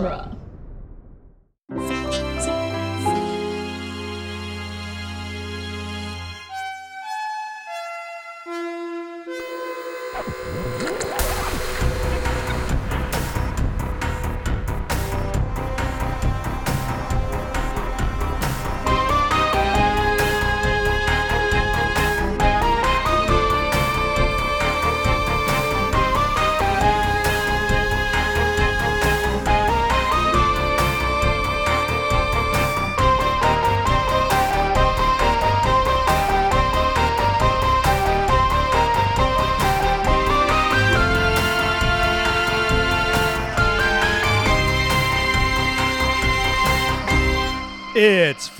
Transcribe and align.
genre. 0.00 0.39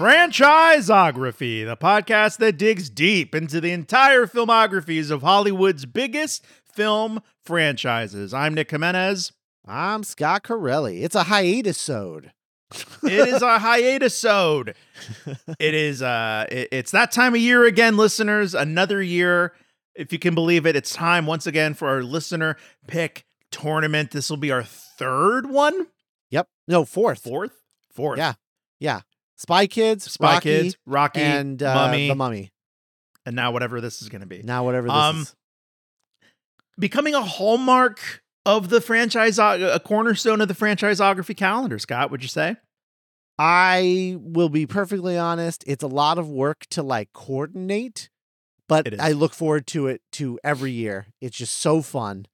It's 0.03 0.39
Franchiseography, 0.39 1.67
the 1.67 1.77
podcast 1.77 2.39
that 2.39 2.57
digs 2.57 2.89
deep 2.89 3.35
into 3.35 3.61
the 3.61 3.71
entire 3.73 4.27
filmographies 4.27 5.11
of 5.11 5.21
Hollywood's 5.21 5.85
biggest 5.85 6.47
film 6.65 7.21
franchises. 7.45 8.33
I'm 8.33 8.55
Nick 8.55 8.71
Jimenez. 8.71 9.33
I'm 9.67 10.03
Scott 10.03 10.43
Corelli. 10.43 11.03
It's 11.03 11.15
a 11.15 11.25
hiatus-ode. 11.25 12.33
It 13.03 13.29
is 13.29 13.43
a 13.43 13.59
hiatus-ode. 13.59 14.75
It 15.59 15.75
is 15.75 16.01
uh 16.01 16.47
it- 16.51 16.69
it's 16.73 16.93
that 16.93 17.13
time 17.13 17.35
of 17.35 17.41
year 17.43 17.67
again, 17.67 17.99
listeners. 17.99 18.55
Another 18.55 19.03
year. 19.03 19.53
If 19.95 20.15
you 20.15 20.19
can 20.19 20.35
believe 20.35 20.65
it, 20.65 20.77
it's 20.77 20.95
time 20.95 21.27
once 21.27 21.47
again 21.47 21.75
for 21.75 21.89
our 21.89 22.03
listener 22.03 22.57
pick 22.87 23.27
tournament. 23.51 24.13
This 24.13 24.31
will 24.31 24.39
be 24.39 24.51
our 24.51 24.63
third 24.63 25.51
one. 25.51 25.89
Yep. 26.31 26.49
No, 26.69 26.85
fourth. 26.87 27.23
Fourth? 27.23 27.53
Fourth. 27.93 28.19
Yeah. 28.19 28.35
Yeah. 28.79 29.01
Spy 29.41 29.67
Kids, 29.67 30.11
Spy 30.13 30.35
Rocky, 30.35 30.43
Kids, 30.63 30.77
Rocky, 30.87 31.21
and 31.21 31.63
uh, 31.63 31.75
Mummy, 31.75 32.09
the 32.09 32.15
Mummy. 32.15 32.53
and 33.25 33.35
now 33.35 33.53
whatever 33.53 33.81
this 33.81 34.03
is 34.03 34.09
going 34.11 34.21
to 34.21 34.27
be. 34.27 34.43
Now 34.43 34.65
whatever 34.65 34.87
this 34.89 34.95
Um, 34.95 35.21
is. 35.23 35.35
becoming 36.79 37.15
a 37.15 37.23
hallmark 37.23 38.23
of 38.47 38.69
the 38.69 38.81
franchise, 38.81 39.39
a 39.39 39.81
cornerstone 39.85 40.41
of 40.41 40.49
the 40.49 40.55
franchiseography 40.55 41.37
calendar. 41.37 41.79
Scott, 41.79 42.11
would 42.11 42.23
you 42.23 42.29
say? 42.29 42.57
I 43.39 44.17
will 44.21 44.51
be 44.51 44.67
perfectly 44.67 45.17
honest. 45.17 45.65
It's 45.67 45.83
a 45.83 45.87
lot 45.89 46.19
of 46.19 46.29
work 46.29 46.67
to 46.71 46.83
like 46.83 47.13
coordinate, 47.15 48.11
but 48.69 49.01
I 49.01 49.13
look 49.13 49.33
forward 49.33 49.67
to 49.69 49.87
it 49.87 50.03
to 50.13 50.39
every 50.45 50.73
year. 50.73 51.07
It's 51.21 51.37
just 51.37 51.59
so 51.59 51.81
fun 51.83 52.27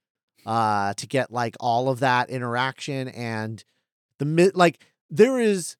uh 0.44 0.94
to 0.94 1.06
get 1.08 1.32
like 1.32 1.56
all 1.58 1.88
of 1.88 1.98
that 2.00 2.30
interaction 2.30 3.08
and 3.08 3.64
the 4.20 4.52
like 4.54 4.78
there 5.10 5.40
is 5.40 5.76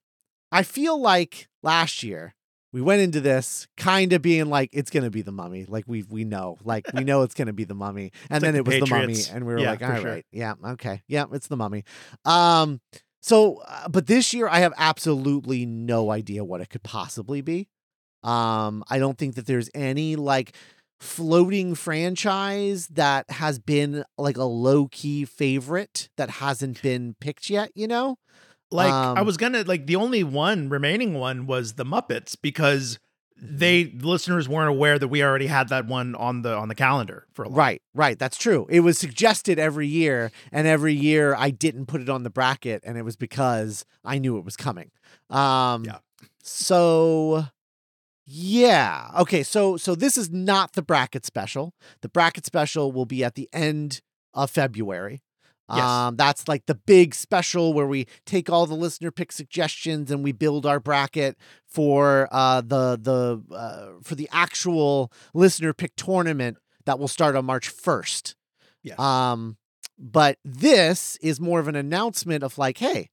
I 0.56 0.62
feel 0.62 0.98
like 1.00 1.48
last 1.62 2.02
year 2.02 2.34
we 2.72 2.80
went 2.80 3.02
into 3.02 3.20
this 3.20 3.66
kind 3.76 4.12
of 4.14 4.22
being 4.22 4.46
like 4.46 4.70
it's 4.72 4.90
going 4.90 5.02
to 5.04 5.10
be 5.10 5.20
the 5.22 5.32
mummy. 5.32 5.66
Like 5.66 5.84
we 5.86 6.02
we 6.02 6.24
know 6.24 6.56
like 6.64 6.86
we 6.92 7.04
know 7.04 7.22
it's 7.22 7.34
going 7.34 7.46
to 7.48 7.52
be 7.52 7.64
the 7.64 7.74
mummy. 7.74 8.12
And 8.30 8.36
It's 8.36 8.44
then 8.44 8.54
like 8.54 8.56
it 8.56 8.64
was 8.64 8.78
the 8.78 8.86
mummy 8.86 9.24
and 9.30 9.46
we 9.46 9.52
were 9.52 9.60
Yeah, 9.60 9.70
like 9.72 9.82
all 9.82 9.90
right, 9.90 10.00
sure. 10.00 10.20
yeah 10.32 10.54
okay 10.64 11.02
yeah 11.08 11.26
it's 11.32 11.48
the 11.48 11.56
mummy. 11.56 11.84
Um 12.24 12.80
so 13.20 13.62
uh, 13.66 13.88
but 13.88 14.06
this 14.06 14.32
year 14.32 14.48
I 14.48 14.60
have 14.60 14.72
absolutely 14.78 15.66
no 15.66 16.10
idea 16.10 16.42
what 16.44 16.62
it 16.62 16.70
could 16.70 16.82
possibly 16.82 17.42
be. 17.42 17.68
Um 18.22 18.82
I 18.88 18.98
don't 18.98 19.18
think 19.18 19.34
that 19.34 19.46
there's 19.46 19.68
any 19.74 20.16
like 20.16 20.56
floating 21.00 21.74
franchise 21.74 22.86
that 22.88 23.30
has 23.30 23.58
been 23.58 24.04
like 24.16 24.38
a 24.38 24.44
low 24.44 24.88
key 24.88 25.26
favorite 25.26 26.08
that 26.16 26.30
hasn't 26.30 26.80
been 26.80 27.14
picked 27.20 27.50
yet, 27.50 27.70
you 27.74 27.86
know? 27.86 28.16
Like, 28.70 28.92
I 28.92 29.20
Um, 29.20 29.26
was 29.26 29.36
gonna 29.36 29.62
like 29.62 29.86
the 29.86 29.96
only 29.96 30.24
one 30.24 30.68
remaining 30.68 31.14
one 31.14 31.46
was 31.46 31.74
the 31.74 31.84
Muppets 31.84 32.36
because 32.40 32.98
they 33.40 33.92
listeners 34.00 34.48
weren't 34.48 34.70
aware 34.70 34.98
that 34.98 35.08
we 35.08 35.22
already 35.22 35.46
had 35.46 35.68
that 35.68 35.86
one 35.86 36.14
on 36.14 36.42
the 36.42 36.54
on 36.54 36.68
the 36.68 36.74
calendar 36.74 37.26
for 37.34 37.44
a 37.44 37.48
while. 37.48 37.56
Right, 37.58 37.82
right. 37.94 38.18
That's 38.18 38.36
true. 38.38 38.66
It 38.70 38.80
was 38.80 38.98
suggested 38.98 39.58
every 39.58 39.86
year, 39.86 40.32
and 40.50 40.66
every 40.66 40.94
year 40.94 41.34
I 41.36 41.50
didn't 41.50 41.86
put 41.86 42.00
it 42.00 42.08
on 42.08 42.22
the 42.22 42.30
bracket, 42.30 42.82
and 42.84 42.96
it 42.98 43.02
was 43.02 43.14
because 43.16 43.84
I 44.04 44.18
knew 44.18 44.38
it 44.38 44.44
was 44.44 44.56
coming. 44.56 44.90
Um, 45.30 45.84
Yeah. 45.84 45.98
So, 46.42 47.44
yeah. 48.24 49.10
Okay. 49.18 49.42
So, 49.42 49.76
so 49.76 49.94
this 49.94 50.16
is 50.16 50.30
not 50.30 50.72
the 50.72 50.82
bracket 50.82 51.24
special. 51.26 51.74
The 52.02 52.08
bracket 52.08 52.46
special 52.46 52.90
will 52.92 53.06
be 53.06 53.22
at 53.22 53.34
the 53.34 53.48
end 53.52 54.00
of 54.34 54.50
February. 54.50 55.22
Yes. 55.68 55.80
Um, 55.80 56.16
that's 56.16 56.46
like 56.46 56.66
the 56.66 56.76
big 56.76 57.14
special 57.14 57.72
where 57.72 57.86
we 57.88 58.06
take 58.24 58.48
all 58.48 58.66
the 58.66 58.74
listener 58.76 59.10
pick 59.10 59.32
suggestions 59.32 60.10
and 60.12 60.22
we 60.22 60.30
build 60.32 60.64
our 60.64 60.78
bracket 60.78 61.36
for 61.66 62.28
uh 62.30 62.60
the 62.60 62.96
the 63.02 63.42
uh, 63.54 63.86
for 64.02 64.14
the 64.14 64.28
actual 64.30 65.10
listener 65.34 65.72
pick 65.72 65.96
tournament 65.96 66.58
that 66.84 66.98
will 67.00 67.08
start 67.08 67.34
on 67.34 67.44
March 67.44 67.74
1st. 67.74 68.34
Yes. 68.84 68.98
Um 68.98 69.56
but 69.98 70.38
this 70.44 71.16
is 71.20 71.40
more 71.40 71.58
of 71.58 71.66
an 71.66 71.74
announcement 71.74 72.44
of 72.44 72.58
like 72.58 72.78
hey, 72.78 73.10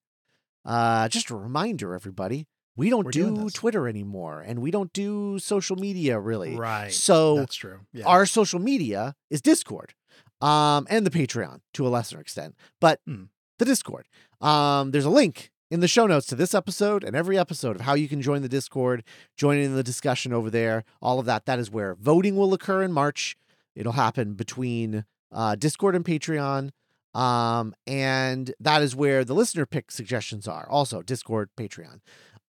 uh 0.63 1.07
just 1.09 1.31
a 1.31 1.35
reminder 1.35 1.95
everybody, 1.95 2.45
we 2.75 2.89
don't 2.91 3.05
We're 3.05 3.11
do. 3.11 3.49
Twitter 3.49 3.87
anymore 3.87 4.41
and 4.45 4.59
we 4.59 4.69
don't 4.69 4.93
do 4.93 5.39
social 5.39 5.75
media 5.75 6.19
really. 6.19 6.55
Right. 6.55 6.93
So 6.93 7.37
That's 7.37 7.55
true. 7.55 7.79
Yeah. 7.93 8.05
our 8.05 8.27
social 8.27 8.59
media 8.59 9.15
is 9.31 9.41
Discord, 9.41 9.95
um, 10.43 10.85
and 10.89 11.05
the 11.05 11.11
Patreon 11.11 11.61
to 11.73 11.87
a 11.87 11.89
lesser 11.89 12.19
extent, 12.19 12.55
but 12.79 12.99
Hmm. 13.05 13.23
the 13.59 13.65
Discord. 13.65 14.07
Um, 14.41 14.91
there's 14.91 15.05
a 15.05 15.09
link 15.09 15.51
in 15.71 15.79
the 15.79 15.87
show 15.87 16.05
notes 16.05 16.27
to 16.27 16.35
this 16.35 16.53
episode 16.53 17.03
and 17.03 17.15
every 17.15 17.37
episode 17.37 17.75
of 17.75 17.81
how 17.83 17.93
you 17.93 18.07
can 18.07 18.21
join 18.21 18.41
the 18.41 18.49
Discord, 18.49 19.03
join 19.37 19.57
in 19.57 19.75
the 19.75 19.83
discussion 19.83 20.33
over 20.33 20.49
there. 20.49 20.83
All 21.01 21.17
of 21.19 21.25
that. 21.25 21.45
That 21.45 21.59
is 21.59 21.71
where 21.71 21.95
voting 21.95 22.35
will 22.35 22.53
occur 22.53 22.83
in 22.83 22.91
March. 22.91 23.37
It'll 23.75 23.93
happen 23.93 24.33
between 24.33 25.05
uh, 25.31 25.55
Discord 25.55 25.95
and 25.95 26.03
Patreon. 26.05 26.71
Um, 27.15 27.73
and 27.87 28.53
that 28.59 28.81
is 28.81 28.95
where 28.95 29.23
the 29.23 29.33
listener 29.35 29.65
pick 29.65 29.91
suggestions 29.91 30.47
are. 30.47 30.67
Also, 30.69 31.01
Discord, 31.01 31.49
Patreon. 31.57 32.01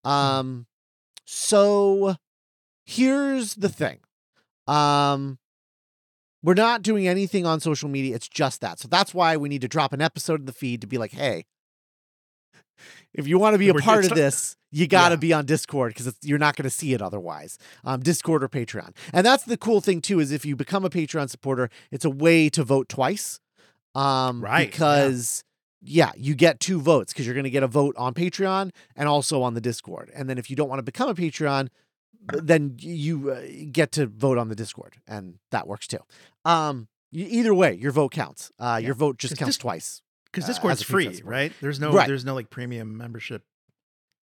Um, 0.04 0.66
so 1.24 2.16
here's 2.84 3.54
the 3.54 3.68
thing. 3.68 4.00
Um, 4.66 5.38
we're 6.44 6.54
not 6.54 6.82
doing 6.82 7.08
anything 7.08 7.46
on 7.46 7.58
social 7.58 7.88
media. 7.88 8.14
It's 8.14 8.28
just 8.28 8.60
that. 8.60 8.78
So 8.78 8.86
that's 8.86 9.14
why 9.14 9.36
we 9.36 9.48
need 9.48 9.62
to 9.62 9.68
drop 9.68 9.92
an 9.94 10.02
episode 10.02 10.40
in 10.40 10.46
the 10.46 10.52
feed 10.52 10.82
to 10.82 10.86
be 10.86 10.98
like, 10.98 11.12
hey, 11.12 11.46
if 13.14 13.26
you 13.26 13.38
want 13.38 13.54
to 13.54 13.58
be 13.58 13.68
a 13.70 13.72
We're 13.72 13.80
part 13.80 14.04
of 14.04 14.14
this, 14.14 14.56
you 14.70 14.86
got 14.86 15.08
to 15.08 15.14
Yeah. 15.14 15.20
be 15.20 15.32
on 15.32 15.46
Discord 15.46 15.94
because 15.94 16.14
you're 16.22 16.38
not 16.38 16.56
going 16.56 16.64
to 16.64 16.70
see 16.70 16.92
it 16.92 17.00
otherwise. 17.00 17.56
Um, 17.84 18.00
Discord 18.00 18.44
or 18.44 18.48
Patreon. 18.48 18.94
And 19.12 19.24
that's 19.24 19.44
the 19.44 19.56
cool 19.56 19.80
thing, 19.80 20.00
too, 20.00 20.20
is 20.20 20.32
if 20.32 20.44
you 20.44 20.54
become 20.54 20.84
a 20.84 20.90
Patreon 20.90 21.30
supporter, 21.30 21.70
it's 21.90 22.04
a 22.04 22.10
way 22.10 22.48
to 22.50 22.62
vote 22.62 22.88
twice. 22.88 23.40
Um, 23.94 24.42
Right, 24.42 24.62
yeah. 24.62 24.66
Because, 24.66 25.44
yeah, 25.80 26.10
you 26.16 26.34
get 26.34 26.60
two 26.60 26.80
votes 26.80 27.12
because 27.12 27.24
you're 27.26 27.34
going 27.34 27.44
to 27.44 27.50
get 27.50 27.62
a 27.62 27.68
vote 27.68 27.94
on 27.96 28.12
Patreon 28.12 28.70
and 28.96 29.08
also 29.08 29.40
on 29.42 29.54
the 29.54 29.60
Discord. 29.60 30.10
And 30.14 30.28
then 30.28 30.36
if 30.36 30.50
you 30.50 30.56
don't 30.56 30.68
want 30.68 30.80
to 30.80 30.84
become 30.84 31.08
a 31.08 31.14
Patreon, 31.14 31.68
then 32.32 32.76
you 32.78 33.30
uh, 33.30 33.42
get 33.72 33.92
to 33.92 34.06
vote 34.06 34.38
on 34.38 34.48
the 34.48 34.54
Discord, 34.54 34.96
and 35.06 35.38
that 35.50 35.66
works 35.66 35.86
too. 35.86 35.98
Um, 36.44 36.88
either 37.12 37.54
way, 37.54 37.74
your 37.74 37.92
vote 37.92 38.12
counts. 38.12 38.50
Uh, 38.58 38.78
Yeah. 38.80 38.86
Your 38.86 38.94
vote 38.94 39.18
just 39.18 39.36
counts 39.36 39.56
Dis- 39.56 39.60
twice. 39.62 40.02
Because 40.26 40.44
uh, 40.44 40.48
Discord's 40.48 40.82
free, 40.82 41.20
right? 41.24 41.52
There's 41.60 41.78
no 41.78 41.92
Right. 41.92 42.08
there's 42.08 42.24
no 42.24 42.34
like 42.34 42.50
premium 42.50 42.96
membership, 42.96 43.44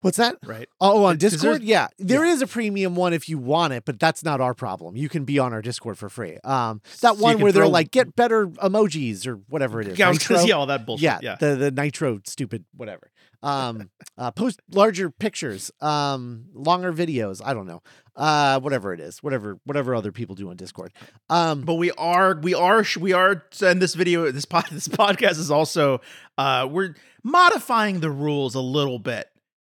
What's 0.06 0.16
that? 0.18 0.36
right? 0.46 0.68
Oh, 0.80 1.04
on 1.04 1.18
there's- 1.18 1.32
Discord? 1.34 1.62
Yeah, 1.62 1.88
there 1.98 2.24
yeah. 2.24 2.32
is 2.32 2.40
a 2.42 2.46
premium 2.46 2.94
one 2.96 3.12
if 3.12 3.28
you 3.28 3.38
want 3.38 3.72
it, 3.72 3.84
but 3.84 3.98
that's 4.00 4.24
not 4.24 4.40
our 4.40 4.54
problem. 4.54 4.96
You 4.96 5.08
can 5.08 5.24
be 5.24 5.38
on 5.38 5.52
our 5.52 5.60
Discord 5.62 5.98
for 5.98 6.08
free. 6.08 6.38
Um, 6.44 6.80
that 7.02 7.16
So 7.16 7.22
one 7.22 7.40
where 7.40 7.52
they're 7.52 7.66
like 7.68 7.90
get 7.90 8.16
better 8.16 8.46
emojis 8.46 9.26
or 9.26 9.36
whatever 9.48 9.80
it 9.80 9.88
is. 9.88 9.98
Yeah, 9.98 10.06
I 10.06 10.08
was 10.10 10.18
gonna 10.18 10.38
Nitro? 10.38 10.46
see 10.46 10.52
all 10.52 10.66
that 10.66 10.86
bullshit. 10.86 11.02
yeah, 11.04 11.18
Yeah. 11.22 11.36
the 11.40 11.56
the 11.56 11.70
nitro 11.70 12.20
stupid 12.24 12.64
whatever. 12.74 13.10
Um, 13.42 13.90
uh, 14.18 14.30
post 14.30 14.60
larger 14.72 15.10
pictures, 15.10 15.70
um, 15.80 16.46
longer 16.54 16.92
videos. 16.92 17.40
I 17.44 17.52
don't 17.54 17.66
know, 17.66 17.82
uh, 18.16 18.58
whatever 18.60 18.92
it 18.94 19.00
is, 19.00 19.22
whatever 19.22 19.58
whatever 19.64 19.94
other 19.94 20.10
people 20.12 20.34
do 20.34 20.48
on 20.50 20.56
Discord. 20.56 20.92
Um, 21.28 21.62
but 21.62 21.74
we 21.74 21.90
are 21.92 22.38
we 22.40 22.54
are 22.54 22.84
we 22.98 23.12
are 23.12 23.44
and 23.62 23.80
this 23.82 23.94
video 23.94 24.30
this 24.30 24.44
pod 24.46 24.66
this 24.72 24.88
podcast 24.88 25.38
is 25.38 25.50
also 25.50 26.00
uh 26.38 26.66
we're 26.70 26.94
modifying 27.22 28.00
the 28.00 28.10
rules 28.10 28.54
a 28.54 28.60
little 28.60 28.98
bit 28.98 29.28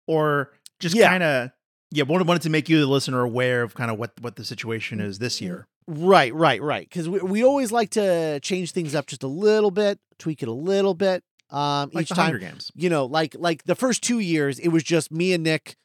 or 0.09 0.51
just 0.79 0.95
Yeah. 0.95 1.09
kind 1.09 1.23
of 1.23 1.51
yeah 1.91 2.03
wanted, 2.03 2.27
wanted 2.27 2.41
to 2.43 2.49
make 2.49 2.67
you 2.69 2.79
the 2.79 2.87
listener 2.87 3.21
aware 3.21 3.61
of 3.61 3.73
kind 3.75 3.91
of 3.91 3.97
what 3.99 4.11
what 4.21 4.35
the 4.35 4.43
situation 4.43 4.99
is 4.99 5.19
this 5.19 5.39
year 5.41 5.67
Right, 5.91 6.31
right, 6.35 6.61
right. 6.61 6.87
Because 6.87 7.09
we, 7.09 7.17
we 7.19 7.43
always 7.43 7.71
like 7.71 7.89
to 7.91 8.39
change 8.41 8.73
things 8.73 8.93
up 8.93 9.07
just 9.07 9.23
a 9.23 9.27
little 9.27 9.71
bit, 9.71 9.97
tweak 10.19 10.43
it 10.43 10.47
a 10.47 10.51
little 10.53 10.93
bit. 10.93 11.23
Um, 11.49 11.89
Like 11.91 12.03
each 12.03 12.09
time, 12.09 12.37
Games. 12.39 12.71
you 12.75 12.91
know, 12.91 13.05
like 13.07 13.35
like 13.39 13.63
the 13.63 13.73
first 13.73 14.03
two 14.03 14.19
years, 14.19 14.59
it 14.59 14.67
was 14.67 14.83
just 14.83 15.11
me 15.11 15.33
and 15.33 15.43
Nick 15.43 15.75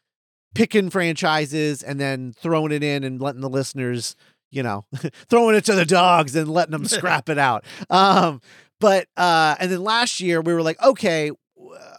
picking 0.54 0.90
franchises 0.90 1.82
and 1.82 1.98
then 1.98 2.34
throwing 2.38 2.70
it 2.70 2.82
in 2.82 3.02
and 3.02 3.18
letting 3.18 3.40
the 3.40 3.48
listeners, 3.48 4.14
you 4.50 4.62
know, 4.62 4.84
throwing 5.30 5.56
it 5.56 5.64
to 5.64 5.74
the 5.74 5.86
dogs 5.86 6.36
and 6.36 6.50
letting 6.50 6.72
them 6.72 6.84
scrap 6.96 7.30
it 7.30 7.38
out. 7.38 7.64
Um, 7.88 8.42
but 8.80 9.08
uh, 9.16 9.56
and 9.58 9.70
then 9.72 9.82
last 9.82 10.20
year 10.20 10.42
we 10.42 10.52
were 10.52 10.60
like, 10.62 10.80
okay, 10.82 11.30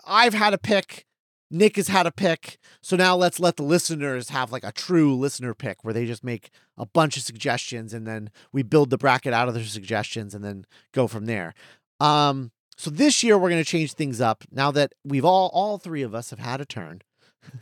i've 0.05 0.35
had 0.35 0.53
a 0.53 0.59
pick. 0.59 1.04
Nick 1.51 1.75
has 1.75 1.87
had 1.87 2.07
a 2.07 2.11
pick. 2.11 2.57
So 2.81 2.95
now 2.95 3.15
let's 3.15 3.39
let 3.39 3.55
the 3.55 3.63
listeners 3.63 4.29
have 4.29 4.51
like 4.51 4.63
a 4.63 4.71
true 4.71 5.15
listener 5.15 5.53
pick 5.53 5.83
where 5.83 5.93
they 5.93 6.05
just 6.05 6.23
make 6.23 6.49
a 6.77 6.85
bunch 6.85 7.17
of 7.17 7.23
suggestions 7.23 7.93
and 7.93 8.07
then 8.07 8.29
we 8.51 8.63
build 8.63 8.89
the 8.89 8.97
bracket 8.97 9.33
out 9.33 9.47
of 9.47 9.53
their 9.53 9.63
suggestions 9.63 10.33
and 10.33 10.43
then 10.43 10.65
go 10.91 11.07
from 11.07 11.25
there. 11.25 11.53
Um, 11.99 12.51
so 12.77 12.89
this 12.89 13.23
year 13.23 13.37
we're 13.37 13.49
going 13.49 13.63
to 13.63 13.69
change 13.69 13.93
things 13.93 14.19
up 14.19 14.43
now 14.51 14.71
that 14.71 14.93
we've 15.03 15.25
all 15.25 15.49
all 15.53 15.77
three 15.77 16.01
of 16.01 16.13
us 16.13 16.29
have 16.31 16.39
had 16.39 16.61
a 16.61 16.65
turn. 16.65 17.01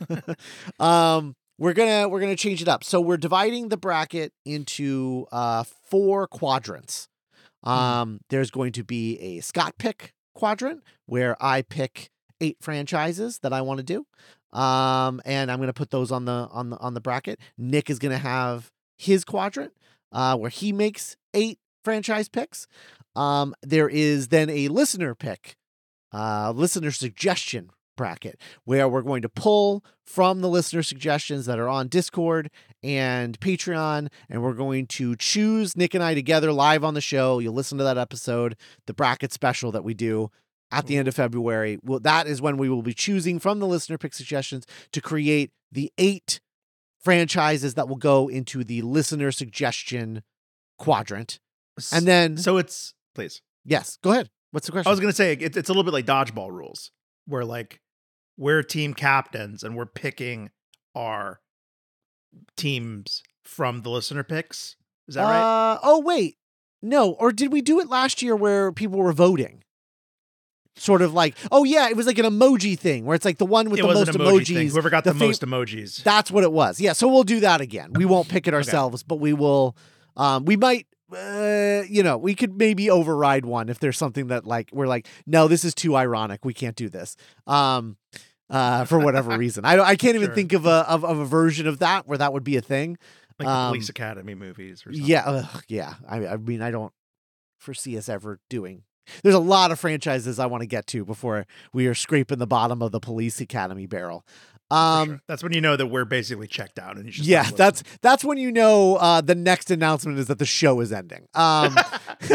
um, 0.80 1.36
we're 1.58 1.72
gonna 1.72 2.08
we're 2.08 2.20
gonna 2.20 2.34
change 2.34 2.62
it 2.62 2.68
up. 2.68 2.82
So 2.82 3.00
we're 3.00 3.16
dividing 3.16 3.68
the 3.68 3.76
bracket 3.76 4.32
into 4.44 5.26
uh 5.30 5.62
four 5.88 6.26
quadrants. 6.26 7.08
Um, 7.62 8.20
there's 8.28 8.50
going 8.50 8.72
to 8.72 8.84
be 8.84 9.18
a 9.20 9.40
Scott 9.40 9.74
pick 9.78 10.12
quadrant 10.34 10.82
where 11.06 11.36
I 11.42 11.62
pick 11.62 12.10
eight 12.40 12.58
franchises 12.60 13.38
that 13.40 13.52
I 13.52 13.62
want 13.62 13.78
to 13.78 13.84
do. 13.84 14.06
Um, 14.58 15.20
and 15.24 15.50
I'm 15.50 15.58
gonna 15.58 15.72
put 15.72 15.90
those 15.90 16.12
on 16.12 16.24
the 16.24 16.48
on 16.52 16.70
the 16.70 16.78
on 16.78 16.94
the 16.94 17.00
bracket. 17.00 17.40
Nick 17.58 17.90
is 17.90 17.98
gonna 17.98 18.18
have 18.18 18.70
his 18.96 19.24
quadrant, 19.24 19.72
uh, 20.12 20.36
where 20.36 20.50
he 20.50 20.72
makes 20.72 21.16
eight 21.34 21.58
franchise 21.82 22.28
picks. 22.28 22.66
Um, 23.16 23.54
there 23.62 23.88
is 23.88 24.28
then 24.28 24.50
a 24.50 24.68
listener 24.68 25.14
pick, 25.14 25.56
uh, 26.12 26.52
listener 26.54 26.90
suggestion 26.90 27.70
bracket 27.96 28.40
where 28.64 28.88
we're 28.88 29.02
going 29.02 29.22
to 29.22 29.28
pull 29.28 29.84
from 30.04 30.40
the 30.40 30.48
listener 30.48 30.82
suggestions 30.82 31.46
that 31.46 31.58
are 31.58 31.68
on 31.68 31.88
Discord 31.88 32.50
and 32.82 33.38
Patreon, 33.40 34.08
and 34.28 34.42
we're 34.42 34.52
going 34.54 34.86
to 34.88 35.16
choose 35.16 35.76
Nick 35.76 35.94
and 35.94 36.02
I 36.02 36.14
together 36.14 36.52
live 36.52 36.84
on 36.84 36.94
the 36.94 37.00
show. 37.00 37.38
You'll 37.38 37.54
listen 37.54 37.78
to 37.78 37.84
that 37.84 37.98
episode, 37.98 38.56
the 38.86 38.94
bracket 38.94 39.32
special 39.32 39.72
that 39.72 39.84
we 39.84 39.94
do 39.94 40.30
at 40.74 40.86
the 40.86 40.96
end 40.96 41.06
of 41.08 41.14
February. 41.14 41.78
Well, 41.82 42.00
that 42.00 42.26
is 42.26 42.42
when 42.42 42.56
we 42.56 42.68
will 42.68 42.82
be 42.82 42.94
choosing 42.94 43.38
from 43.38 43.60
the 43.60 43.66
listener 43.66 43.96
pick 43.96 44.12
suggestions 44.12 44.66
to 44.92 45.00
create 45.00 45.52
the 45.70 45.92
eight 45.98 46.40
franchises 47.00 47.74
that 47.74 47.88
will 47.88 47.96
go 47.96 48.28
into 48.28 48.64
the 48.64 48.82
listener 48.82 49.30
suggestion 49.30 50.22
quadrant. 50.78 51.38
And 51.92 52.06
then, 52.06 52.36
so 52.36 52.56
it's 52.56 52.94
please. 53.14 53.40
yes, 53.64 53.98
go 54.02 54.12
ahead. 54.12 54.30
What's 54.50 54.66
the 54.66 54.72
question? 54.72 54.88
I 54.88 54.92
was 54.92 55.00
gonna 55.00 55.12
say 55.12 55.32
it, 55.32 55.56
it's 55.56 55.68
a 55.68 55.72
little 55.72 55.84
bit 55.84 55.92
like 55.92 56.06
dodgeball 56.06 56.50
rules, 56.50 56.90
where 57.26 57.44
like 57.44 57.80
we're 58.36 58.62
team 58.62 58.94
captains 58.94 59.62
and 59.62 59.76
we're 59.76 59.86
picking 59.86 60.50
our 60.94 61.40
teams 62.56 63.22
from 63.44 63.82
the 63.82 63.90
listener 63.90 64.24
picks. 64.24 64.76
Is 65.06 65.14
that 65.14 65.24
right? 65.24 65.72
Uh, 65.74 65.78
oh 65.82 66.00
wait, 66.00 66.36
no. 66.82 67.12
Or 67.12 67.32
did 67.32 67.52
we 67.52 67.60
do 67.60 67.80
it 67.80 67.88
last 67.88 68.22
year 68.22 68.34
where 68.34 68.72
people 68.72 68.98
were 68.98 69.12
voting? 69.12 69.62
Sort 70.76 71.02
of 71.02 71.14
like, 71.14 71.36
oh 71.52 71.62
yeah, 71.62 71.88
it 71.88 71.96
was 71.96 72.06
like 72.06 72.18
an 72.18 72.24
emoji 72.26 72.76
thing 72.76 73.04
where 73.04 73.14
it's 73.14 73.24
like 73.24 73.38
the 73.38 73.46
one 73.46 73.70
with 73.70 73.78
it 73.78 73.82
the 73.82 73.88
most 73.94 74.10
emoji 74.10 74.40
emojis. 74.40 74.54
thing. 74.54 74.68
Whoever 74.70 74.90
got 74.90 75.04
the 75.04 75.12
the, 75.12 75.18
fa- 75.20 75.24
most 75.26 75.42
emojis. 75.42 76.02
That's 76.02 76.30
what 76.32 76.42
it 76.42 76.50
was. 76.52 76.80
Yeah, 76.80 76.94
so 76.94 77.06
we'll 77.06 77.22
do 77.22 77.40
that 77.40 77.60
again. 77.60 77.92
We 77.92 78.04
won't 78.04 78.28
pick 78.28 78.46
it 78.48 78.50
Okay. 78.50 78.56
ourselves, 78.56 79.02
but 79.04 79.20
we 79.20 79.32
will. 79.32 79.76
Um, 80.16 80.44
we 80.44 80.56
might. 80.56 80.86
Uh, 81.14 81.82
you 81.88 82.02
know, 82.02 82.18
we 82.18 82.34
could 82.34 82.58
maybe 82.58 82.90
override 82.90 83.44
one 83.44 83.68
if 83.68 83.78
there's 83.78 83.96
something 83.96 84.26
that 84.28 84.46
like 84.46 84.70
we're 84.72 84.88
like, 84.88 85.06
no, 85.26 85.46
this 85.46 85.64
is 85.64 85.74
too 85.74 85.94
ironic. 85.94 86.44
We 86.44 86.54
can't 86.54 86.74
do 86.74 86.88
this. 86.88 87.16
Um, 87.46 87.96
uh, 88.50 88.84
for 88.84 88.98
whatever 88.98 89.38
reason, 89.38 89.64
I 89.64 89.76
don't- 89.76 89.86
I 89.86 89.94
can't 89.94 90.16
even 90.16 90.28
Sure. 90.28 90.34
think 90.34 90.52
of 90.54 90.66
a 90.66 90.84
of, 90.90 91.04
of 91.04 91.18
a 91.20 91.24
version 91.24 91.68
of 91.68 91.78
that 91.78 92.08
where 92.08 92.18
that 92.18 92.32
would 92.32 92.42
be 92.42 92.56
a 92.56 92.60
thing. 92.60 92.98
like 93.38 93.46
the 93.46 93.52
um, 93.52 93.68
Police 93.70 93.88
Academy 93.90 94.34
movies 94.34 94.82
or 94.84 94.92
something. 94.92 95.04
Yeah, 95.08 95.46
yeah. 95.68 95.94
I, 96.08 96.26
I 96.26 96.36
mean, 96.36 96.62
I 96.62 96.72
don't 96.72 96.92
foresee 97.58 97.96
us 97.96 98.08
ever 98.08 98.40
doing. 98.50 98.82
There's 99.22 99.34
a 99.34 99.40
lot 99.40 99.70
of 99.70 99.78
franchises 99.78 100.38
I 100.38 100.46
want 100.46 100.62
to 100.62 100.66
get 100.66 100.86
to 100.88 101.04
before 101.04 101.46
we 101.72 101.86
are 101.86 101.94
scraping 101.94 102.38
the 102.38 102.46
bottom 102.46 102.82
of 102.82 102.92
the 102.92 103.00
Police 103.00 103.40
Academy 103.40 103.86
barrel. 103.86 104.24
Um, 104.70 105.08
sure. 105.08 105.22
That's 105.28 105.42
when 105.42 105.52
you 105.52 105.60
know 105.60 105.76
that 105.76 105.86
we're 105.86 106.06
basically 106.06 106.46
checked 106.46 106.78
out 106.78 106.96
and 106.96 107.04
you 107.06 107.12
just 107.12 107.28
yeah, 107.28 107.48
that's 107.50 107.82
that's 108.00 108.24
when 108.24 108.38
you 108.38 108.50
know 108.50 108.96
uh, 108.96 109.20
the 109.20 109.34
next 109.34 109.70
announcement 109.70 110.18
is 110.18 110.26
that 110.28 110.38
the 110.38 110.46
show 110.46 110.80
is 110.80 110.92
ending. 110.92 111.26
Um, 111.34 111.76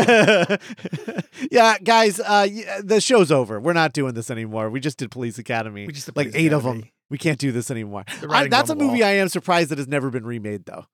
yeah, 1.51 1.77
guys, 1.83 2.19
uh, 2.19 2.47
the 2.83 3.01
show's 3.01 3.31
over. 3.31 3.59
We're 3.59 3.73
not 3.73 3.93
doing 3.93 4.13
this 4.13 4.29
anymore. 4.29 4.69
We 4.69 4.79
just 4.79 4.97
did 4.99 5.11
Police 5.11 5.39
Academy. 5.39 5.87
We 5.87 5.93
just 5.93 6.15
like 6.15 6.31
Police 6.31 6.35
eight 6.35 6.53
of 6.53 6.63
them. 6.63 6.83
We 7.09 7.17
can't 7.17 7.39
do 7.39 7.51
this 7.51 7.71
anymore. 7.71 8.05
I, 8.29 8.47
that's 8.47 8.69
a 8.69 8.75
movie 8.75 8.99
wall. 8.99 9.09
I 9.09 9.13
am 9.13 9.29
surprised 9.29 9.71
that 9.71 9.79
has 9.79 9.87
never 9.87 10.11
been 10.11 10.25
remade, 10.25 10.65
though. 10.65 10.85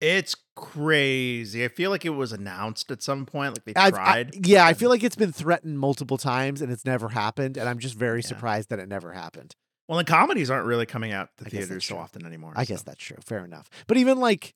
It's 0.00 0.34
crazy. 0.56 1.64
I 1.64 1.68
feel 1.68 1.90
like 1.90 2.04
it 2.04 2.10
was 2.10 2.32
announced 2.32 2.90
at 2.90 3.02
some 3.02 3.26
point. 3.26 3.54
Like 3.56 3.64
they 3.64 3.74
I've- 3.80 3.94
tried. 3.94 4.34
I, 4.34 4.40
yeah, 4.44 4.66
I 4.66 4.72
feel 4.74 4.88
like 4.88 5.02
it's 5.02 5.16
been 5.16 5.32
threatened 5.32 5.78
multiple 5.78 6.16
times 6.18 6.62
and 6.62 6.72
it's 6.72 6.84
never 6.84 7.10
happened, 7.10 7.56
and 7.56 7.68
I'm 7.68 7.78
just 7.78 7.94
very 7.96 8.20
Yeah. 8.20 8.26
surprised 8.28 8.70
that 8.70 8.78
it 8.78 8.88
never 8.88 9.12
happened. 9.12 9.54
Well, 9.88 9.98
and 9.98 10.06
comedies 10.06 10.50
aren't 10.50 10.66
really 10.66 10.86
coming 10.86 11.12
out 11.12 11.30
to 11.38 11.44
theaters 11.44 11.84
so 11.84 11.98
often 11.98 12.24
anymore. 12.24 12.52
I 12.56 12.64
so. 12.64 12.74
guess 12.74 12.82
that's 12.82 13.02
true. 13.02 13.16
Fair 13.24 13.44
enough. 13.44 13.68
But 13.88 13.96
even 13.96 14.20
like, 14.20 14.54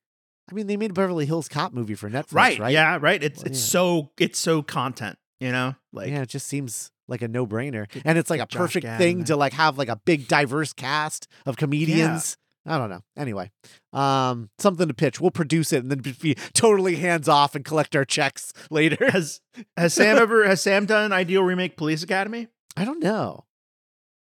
I 0.51 0.55
mean, 0.55 0.67
they 0.69 0.77
made 0.77 0.91
a 0.91 0.95
Beverly 0.95 1.27
Hills 1.27 1.49
Cop 1.49 1.73
movie 1.73 1.95
for 1.97 2.09
Netflix, 2.09 2.33
right, 2.33 2.59
right? 2.59 2.73
Yeah, 2.73 2.99
right. 3.01 3.23
It's 3.23 3.39
Well, 3.39 3.47
it's 3.47 3.59
yeah. 3.61 3.71
so 3.71 4.11
it's 4.19 4.39
so 4.39 4.63
content. 4.63 5.19
You 5.41 5.51
know, 5.53 5.75
like 5.93 6.09
yeah, 6.11 6.23
it 6.23 6.29
just 6.29 6.47
seems 6.47 6.91
like 7.09 7.21
a 7.21 7.29
no 7.29 7.47
brainer, 7.47 7.87
and 8.05 8.17
it's 8.17 8.31
like 8.31 8.41
a 8.41 8.47
Josh 8.47 8.59
perfect 8.59 8.87
thing 8.99 9.19
there. 9.19 9.27
to 9.27 9.37
like 9.37 9.53
have 9.53 9.77
like 9.77 9.89
a 9.89 9.97
big 9.97 10.29
diverse 10.29 10.73
cast 10.73 11.27
of 11.45 11.57
comedians. 11.57 12.37
I 12.67 12.79
don't 12.79 12.89
know. 12.89 13.03
Anyway, 13.17 13.51
um, 13.93 14.51
something 14.59 14.89
to 14.89 14.95
pitch. 14.95 15.21
We'll 15.21 15.31
produce 15.31 15.73
it 15.73 15.83
and 15.83 15.91
then 15.91 15.99
be 15.99 16.35
totally 16.55 16.97
hands 16.97 17.29
off 17.29 17.55
and 17.55 17.65
collect 17.65 17.95
our 17.95 18.05
checks 18.05 18.53
later. 18.71 19.11
has 19.11 19.41
has 19.77 19.93
Sam 19.93 20.17
ever 20.17 20.47
has 20.47 20.63
Sam 20.63 20.87
done 20.87 21.13
ideal 21.13 21.43
remake 21.43 21.77
Police 21.77 22.03
Academy? 22.03 22.49
I 22.77 22.85
don't 22.85 23.03
know. 23.03 23.45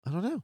I 0.06 0.12
don't 0.12 0.24
know. 0.24 0.44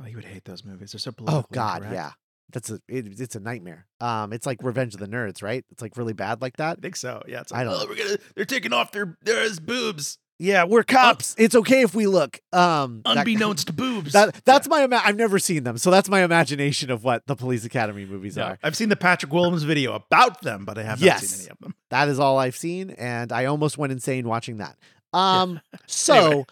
Oh, 0.00 0.06
you 0.06 0.16
would 0.16 0.24
hate 0.24 0.44
those 0.44 0.64
movies. 0.64 0.92
They're 0.92 0.98
so 0.98 1.12
politically 1.12 1.40
Oh 1.40 1.46
God, 1.50 1.90
yeah. 1.92 2.12
That's 2.52 2.70
a 2.70 2.74
it, 2.88 3.20
it's 3.20 3.34
a 3.36 3.40
nightmare. 3.40 3.86
Um, 4.00 4.32
it's 4.32 4.46
like 4.46 4.62
Revenge 4.62 4.94
of 4.94 5.00
the 5.00 5.08
Nerds, 5.08 5.42
right? 5.42 5.64
It's 5.70 5.80
like 5.82 5.96
really 5.96 6.12
bad 6.12 6.42
like 6.42 6.58
that. 6.58 6.78
I 6.78 6.80
think 6.80 6.96
so. 6.96 7.22
Yeah, 7.26 7.40
it's 7.40 7.52
I 7.52 7.64
like, 7.64 7.78
don't 7.78 7.82
oh, 7.82 7.90
we're 7.90 7.96
gonna 7.96 8.18
they're 8.36 8.44
taking 8.44 8.72
off 8.72 8.92
their 8.92 9.16
their 9.22 9.48
boobs, 9.60 10.18
Yeah, 10.38 10.64
we're 10.64 10.82
cops. 10.82 11.34
it's 11.38 11.54
okay 11.54 11.82
if 11.82 11.94
we 11.94 12.06
look. 12.06 12.40
Um, 12.52 13.02
that- 13.04 13.16
unbeknownst 13.18 13.68
to 13.68 13.72
boobs. 13.72 14.12
That 14.12 14.34
that's 14.44 14.68
my 14.68 14.82
ima- 14.82 15.00
I've 15.04 15.16
never 15.16 15.38
seen 15.38 15.62
them, 15.64 15.78
so 15.78 15.90
that's 15.90 16.08
my 16.08 16.22
imagination 16.24 16.90
of 16.90 17.04
what 17.04 17.24
the 17.26 17.36
Police 17.36 17.64
Academy 17.64 18.04
movies 18.04 18.36
No, 18.36 18.42
are. 18.44 18.58
I've 18.62 18.76
seen 18.76 18.88
the 18.88 18.96
Patrick 18.96 19.32
Willems 19.32 19.62
video 19.62 19.92
about 19.94 20.42
them, 20.42 20.64
but 20.64 20.76
I 20.76 20.82
have 20.82 21.00
not 21.00 21.06
Yes. 21.06 21.26
seen 21.28 21.40
any 21.42 21.50
of 21.50 21.58
them. 21.60 21.74
That 21.90 22.08
is 22.08 22.18
all 22.18 22.38
I've 22.38 22.56
seen, 22.56 22.90
and 22.90 23.30
I 23.32 23.44
almost 23.44 23.78
went 23.78 23.92
insane 23.92 24.26
watching 24.28 24.56
that. 24.58 24.76
Um, 25.12 25.60
so, 25.86 26.46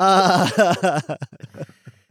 uh, 0.00 1.00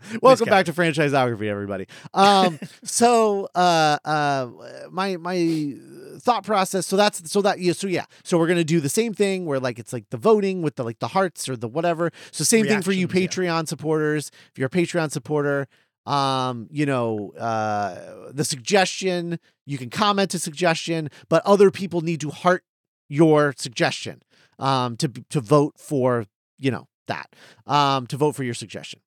welcome 0.22 0.46
back 0.46 0.66
to 0.66 0.74
franchiseography, 0.74 1.48
everybody. 1.48 1.88
Um, 2.14 2.60
so, 2.84 3.50
uh, 3.56 3.98
uh, 4.06 4.50
my 4.92 5.18
my 5.18 5.76
thought 6.20 6.44
process. 6.44 6.88
So 6.88 6.96
that's 6.96 7.32
so 7.32 7.42
that 7.42 7.60
yeah. 7.60 7.74
So 7.74 7.88
yeah. 7.88 8.06
So 8.24 8.38
we're 8.38 8.48
gonna 8.48 8.64
do 8.64 8.80
the 8.80 8.90
same 8.90 9.14
thing 9.14 9.46
where 9.46 9.60
like 9.60 9.80
it's 9.80 9.94
like 9.94 10.10
the 10.10 10.18
voting 10.18 10.62
with 10.62 10.76
the 10.76 10.84
like 10.84 11.00
the 11.00 11.10
hearts 11.10 11.48
or 11.50 11.56
the 11.56 11.68
whatever. 11.68 12.12
So 12.32 12.44
same 12.44 12.66
thing 12.66 12.82
for 12.82 12.92
you 12.92 13.08
Reactions, 13.08 13.36
Patreon 13.36 13.68
supporters. 13.68 14.32
If 14.52 14.60
you're 14.60 14.68
a 14.68 14.70
Patreon 14.70 15.12
supporter, 15.12 15.68
um, 16.06 16.68
you 16.72 16.86
know, 16.86 17.32
uh, 17.40 18.32
the 18.32 18.44
suggestion 18.44 19.40
you 19.66 19.78
can 19.78 19.90
comment 19.90 20.34
a 20.34 20.40
suggestion, 20.40 21.10
but 21.30 21.44
other 21.46 21.72
people 21.72 22.02
need 22.02 22.22
to 22.22 22.30
heart 22.30 22.64
your 23.08 23.54
suggestion 23.58 24.22
um 24.60 24.98
to 24.98 25.08
to 25.30 25.40
vote 25.40 25.76
for 25.78 26.26
you 26.58 26.72
know 26.72 26.88
that 27.08 27.36
um 27.68 28.08
to 28.08 28.18
vote 28.18 28.36
for 28.36 28.44
your 28.44 28.54
suggestion 28.54 29.00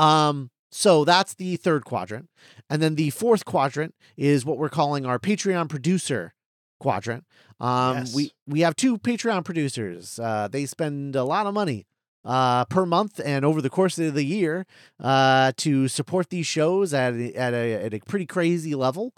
um 0.00 0.50
so 0.72 1.04
that's 1.04 1.34
the 1.34 1.56
third 1.56 1.84
quadrant. 1.84 2.28
And 2.70 2.80
then 2.80 2.94
the 2.94 3.10
fourth 3.10 3.44
quadrant 3.44 3.92
is 4.16 4.44
what 4.44 4.56
we're 4.56 4.68
calling 4.80 5.04
our 5.04 5.18
patreon 5.18 5.68
producer 5.68 6.32
quadrant. 6.78 7.24
Um 7.58 7.98
Yes. 7.98 8.14
we 8.14 8.30
we 8.46 8.60
have 8.60 8.74
two 8.76 8.98
patreon 8.98 9.44
producers. 9.44 10.18
Uh 10.18 10.48
they 10.50 10.66
spend 10.66 11.16
a 11.16 11.24
lot 11.24 11.46
of 11.46 11.54
money 11.54 11.86
uh 12.24 12.64
per 12.66 12.84
month 12.86 13.20
and 13.24 13.44
over 13.44 13.60
the 13.62 13.70
course 13.70 13.98
of 13.98 14.14
the 14.14 14.24
year 14.24 14.66
uh 15.10 15.52
to 15.56 15.88
support 15.88 16.28
these 16.30 16.46
shows 16.46 16.92
at 16.94 17.14
at 17.46 17.54
a, 17.54 17.66
at 17.86 17.94
a 17.94 18.00
pretty 18.00 18.26
crazy 18.26 18.74
level 18.74 19.12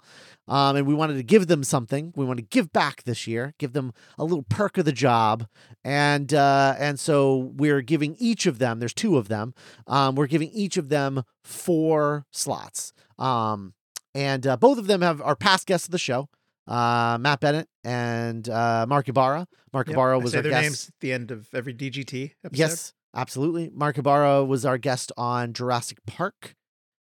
um, 0.47 0.75
and 0.75 0.85
we 0.85 0.93
wanted 0.93 1.15
to 1.15 1.23
give 1.23 1.47
them 1.47 1.63
something. 1.63 2.13
We 2.15 2.25
want 2.25 2.37
to 2.37 2.45
give 2.45 2.71
back 2.73 3.03
this 3.03 3.27
year, 3.27 3.53
give 3.57 3.73
them 3.73 3.93
a 4.17 4.23
little 4.23 4.43
perk 4.43 4.77
of 4.77 4.85
the 4.85 4.91
job, 4.91 5.47
and 5.83 6.33
uh, 6.33 6.75
and 6.77 6.99
so 6.99 7.51
we're 7.55 7.81
giving 7.81 8.15
each 8.19 8.45
of 8.45 8.59
them. 8.59 8.79
There's 8.79 8.93
two 8.93 9.17
of 9.17 9.27
them. 9.27 9.53
Um, 9.87 10.15
we're 10.15 10.27
giving 10.27 10.49
each 10.49 10.77
of 10.77 10.89
them 10.89 11.23
four 11.43 12.25
slots. 12.31 12.93
Um, 13.17 13.73
and 14.15 14.45
uh, 14.45 14.57
both 14.57 14.77
of 14.77 14.87
them 14.87 15.01
have 15.01 15.21
are 15.21 15.35
past 15.35 15.65
guests 15.67 15.87
of 15.87 15.91
the 15.91 15.97
show. 15.97 16.29
Uh, 16.67 17.17
Matt 17.19 17.39
Bennett 17.41 17.67
and 17.83 18.47
uh, 18.47 18.85
Mark 18.87 19.09
Ybarra. 19.09 19.47
Mark 19.73 19.87
Yep, 19.87 19.93
Ybarra 19.95 20.19
was 20.19 20.31
say 20.31 20.37
our 20.37 20.43
their 20.43 20.51
guest. 20.51 20.63
names 20.63 20.87
at 20.89 20.99
the 21.01 21.11
end 21.13 21.31
of 21.31 21.47
every 21.53 21.73
DGT 21.73 22.31
episode. 22.45 22.57
Yes. 22.57 22.93
absolutely. 23.15 23.69
Mark 23.73 23.97
Ybarra 23.97 24.45
was 24.45 24.65
our 24.65 24.77
guest 24.77 25.11
on 25.17 25.51
Jurassic 25.53 25.97
Park, 26.05 26.55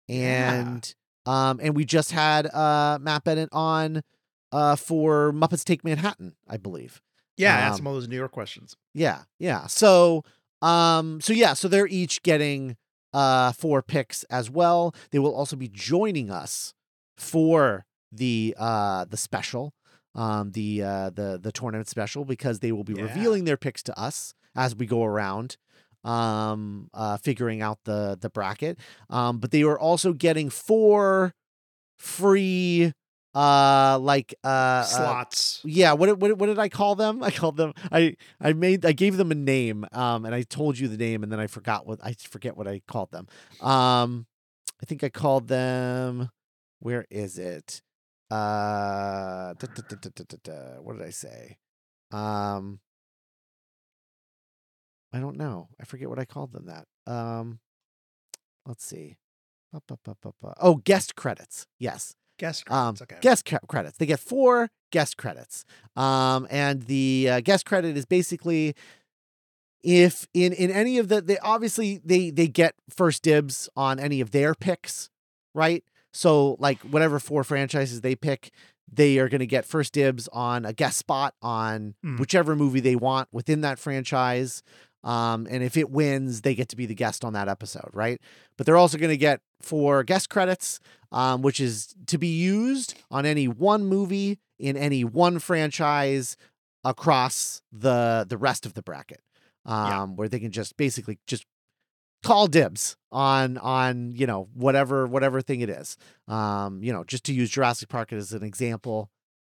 and 0.09 0.93
um, 1.27 1.59
and 1.61 1.75
we 1.75 1.85
just 1.85 2.11
had 2.11 2.47
uh 2.47 2.97
Matt 2.99 3.23
Bennett 3.23 3.49
on 3.51 4.01
uh 4.51 4.75
for 4.75 5.31
Muppets 5.31 5.63
Take 5.63 5.83
Manhattan, 5.83 6.35
I 6.47 6.57
believe. 6.57 7.01
Yeah, 7.37 7.53
Um, 7.53 7.59
ask 7.65 7.77
some 7.77 7.87
of 7.87 7.93
those 7.93 8.07
New 8.07 8.15
York 8.15 8.31
questions. 8.31 8.75
Yeah, 8.95 9.23
yeah. 9.37 9.67
So, 9.67 10.23
um, 10.63 11.21
so 11.21 11.33
yeah, 11.33 11.53
so 11.53 11.67
they're 11.67 11.85
each 11.87 12.23
getting 12.23 12.77
uh 13.13 13.51
four 13.51 13.81
picks 13.83 14.23
as 14.23 14.49
well. 14.49 14.95
They 15.11 15.19
will 15.19 15.35
also 15.35 15.55
be 15.55 15.67
joining 15.67 16.31
us 16.31 16.73
for 17.17 17.85
the 18.11 18.55
uh 18.57 19.05
the 19.05 19.17
special, 19.17 19.73
um, 20.15 20.51
the 20.51 20.81
uh 20.83 21.09
the 21.11 21.39
the 21.41 21.51
tournament 21.51 21.87
special 21.89 22.25
because 22.25 22.59
they 22.59 22.71
will 22.71 22.83
be 22.83 22.93
Yeah. 22.93 23.03
revealing 23.03 23.43
their 23.45 23.57
picks 23.57 23.83
to 23.83 23.99
us 23.99 24.33
as 24.55 24.75
we 24.75 24.85
go 24.87 25.03
around 25.03 25.57
um 26.03 26.89
uh 26.93 27.17
figuring 27.17 27.61
out 27.61 27.79
the 27.85 28.17
the 28.21 28.29
bracket 28.29 28.77
um 29.09 29.39
but 29.39 29.51
they 29.51 29.63
were 29.63 29.79
also 29.79 30.13
getting 30.13 30.49
four 30.49 31.33
free 31.99 32.93
uh 33.35 33.97
like 33.99 34.33
uh 34.43 34.47
uh, 34.47 34.83
Slots. 34.83 35.61
yeah 35.65 35.93
what, 35.93 36.07
did- 36.07 36.21
what 36.21 36.37
what 36.37 36.45
did 36.47 36.59
i 36.59 36.69
call 36.69 36.95
them? 36.95 37.21
I 37.27 37.31
called 37.31 37.57
them 37.57 37.73
i 37.91 38.15
i 38.39 38.53
made 38.53 38.85
i 38.85 38.91
gave 38.93 39.17
them 39.17 39.31
a 39.31 39.35
name 39.35 39.85
um 39.91 40.25
and 40.25 40.33
i 40.33 40.43
told 40.43 40.77
you 40.79 40.87
the 40.87 40.97
name 40.97 41.23
and 41.23 41.31
then 41.31 41.39
i 41.39 41.47
forgot 41.47 41.85
what 41.85 41.99
i 42.03 42.13
forget 42.13 42.55
what 42.57 42.67
i 42.67 42.81
called 42.87 43.11
them. 43.11 43.27
Um 43.59 44.25
i 44.81 44.85
think 44.85 45.03
i 45.03 45.09
called 45.09 45.47
them 45.47 46.29
where 46.79 47.05
is 47.09 47.37
it? 47.39 47.81
Uh 48.29 49.53
da, 49.53 49.67
da, 49.73 50.37
da, 50.43 50.53
what 50.81 50.97
did 50.97 51.05
i 51.05 51.09
say? 51.11 51.57
Um 52.11 52.79
i 55.13 55.19
don't 55.19 55.37
know 55.37 55.69
i 55.79 55.83
forget 55.85 56.09
what 56.09 56.19
i 56.19 56.25
called 56.25 56.51
them 56.51 56.65
that 56.65 56.85
um 57.11 57.59
let's 58.65 58.85
see 58.85 59.17
oh 60.61 60.75
guest 60.75 61.15
credits 61.15 61.67
yes 61.79 62.13
Guest 62.39 62.69
um, 62.69 62.95
credits. 62.95 63.01
okay. 63.01 63.17
guest 63.21 63.45
cre- 63.45 63.65
credits. 63.67 63.97
They 63.97 64.05
get 64.05 64.19
four 64.19 64.69
guest 64.91 65.17
credits. 65.17 65.65
Um, 65.95 66.45
and 66.51 66.83
the 66.83 67.27
uh, 67.31 67.39
guest 67.41 67.65
credit 67.65 67.97
is 67.97 68.05
basically 68.05 68.75
if 69.83 70.27
in 70.35 70.53
in 70.53 70.69
any 70.71 70.97
of 70.99 71.07
the 71.07 71.19
they 71.21 71.39
obviously 71.39 71.99
they 72.03 72.29
they 72.29 72.47
get 72.47 72.75
first 72.89 73.23
dibs 73.23 73.69
on 73.75 73.99
any 73.99 74.21
of 74.21 74.31
their 74.31 74.53
picks, 74.53 75.09
right? 75.55 75.83
So 76.13 76.57
like 76.59 76.79
whatever 76.81 77.19
four 77.19 77.43
franchises 77.43 78.01
they 78.01 78.15
pick, 78.15 78.51
they 78.91 79.17
are 79.17 79.29
going 79.29 79.39
to 79.39 79.47
get 79.47 79.65
first 79.65 79.93
dibs 79.93 80.27
on 80.31 80.63
a 80.65 80.73
guest 80.73 80.97
spot 80.97 81.33
on 81.41 81.95
Hmm. 82.03 82.17
whichever 82.17 82.55
movie 82.55 82.81
they 82.81 82.95
want 82.95 83.29
within 83.31 83.61
that 83.61 83.79
franchise. 83.79 84.61
Um, 85.07 85.47
and 85.49 85.63
if 85.63 85.77
it 85.77 85.89
wins, 85.89 86.41
they 86.41 86.53
get 86.53 86.67
to 86.69 86.75
be 86.75 86.85
the 86.85 86.95
guest 86.95 87.23
on 87.23 87.31
that 87.33 87.47
episode, 87.47 87.89
right? 87.93 88.19
But 88.57 88.65
they're 88.65 88.75
also 88.77 88.97
going 88.97 89.09
to 89.11 89.17
get 89.17 89.39
four 89.61 90.03
guest 90.03 90.29
credits, 90.29 90.79
um, 91.11 91.41
which 91.41 91.59
is 91.59 91.95
to 92.07 92.17
be 92.17 92.27
used 92.27 92.93
on 93.09 93.25
any 93.25 93.47
one 93.47 93.85
movie 93.85 94.39
in 94.59 94.75
any 94.75 95.03
one 95.05 95.39
franchise 95.39 96.35
across 96.83 97.61
the 97.71 98.25
the 98.27 98.37
rest 98.37 98.65
of 98.65 98.73
the 98.73 98.81
bracket, 98.81 99.21
um, 99.65 99.87
Yeah. 99.87 100.05
where 100.15 100.27
they 100.29 100.39
can 100.39 100.51
just 100.51 100.75
basically 100.77 101.19
just 101.27 101.45
call 102.23 102.47
dibs 102.47 102.97
on 103.11 103.57
on 103.59 104.11
you 104.15 104.25
know 104.27 104.49
whatever 104.53 105.07
whatever 105.07 105.41
thing 105.41 105.61
it 105.61 105.69
is. 105.69 105.97
Um, 106.27 106.83
you 106.83 106.91
know, 106.91 107.03
just 107.03 107.23
to 107.25 107.33
use 107.33 107.49
Jurassic 107.49 107.89
Park 107.89 108.11
as 108.11 108.33
an 108.33 108.43
example, 108.43 109.09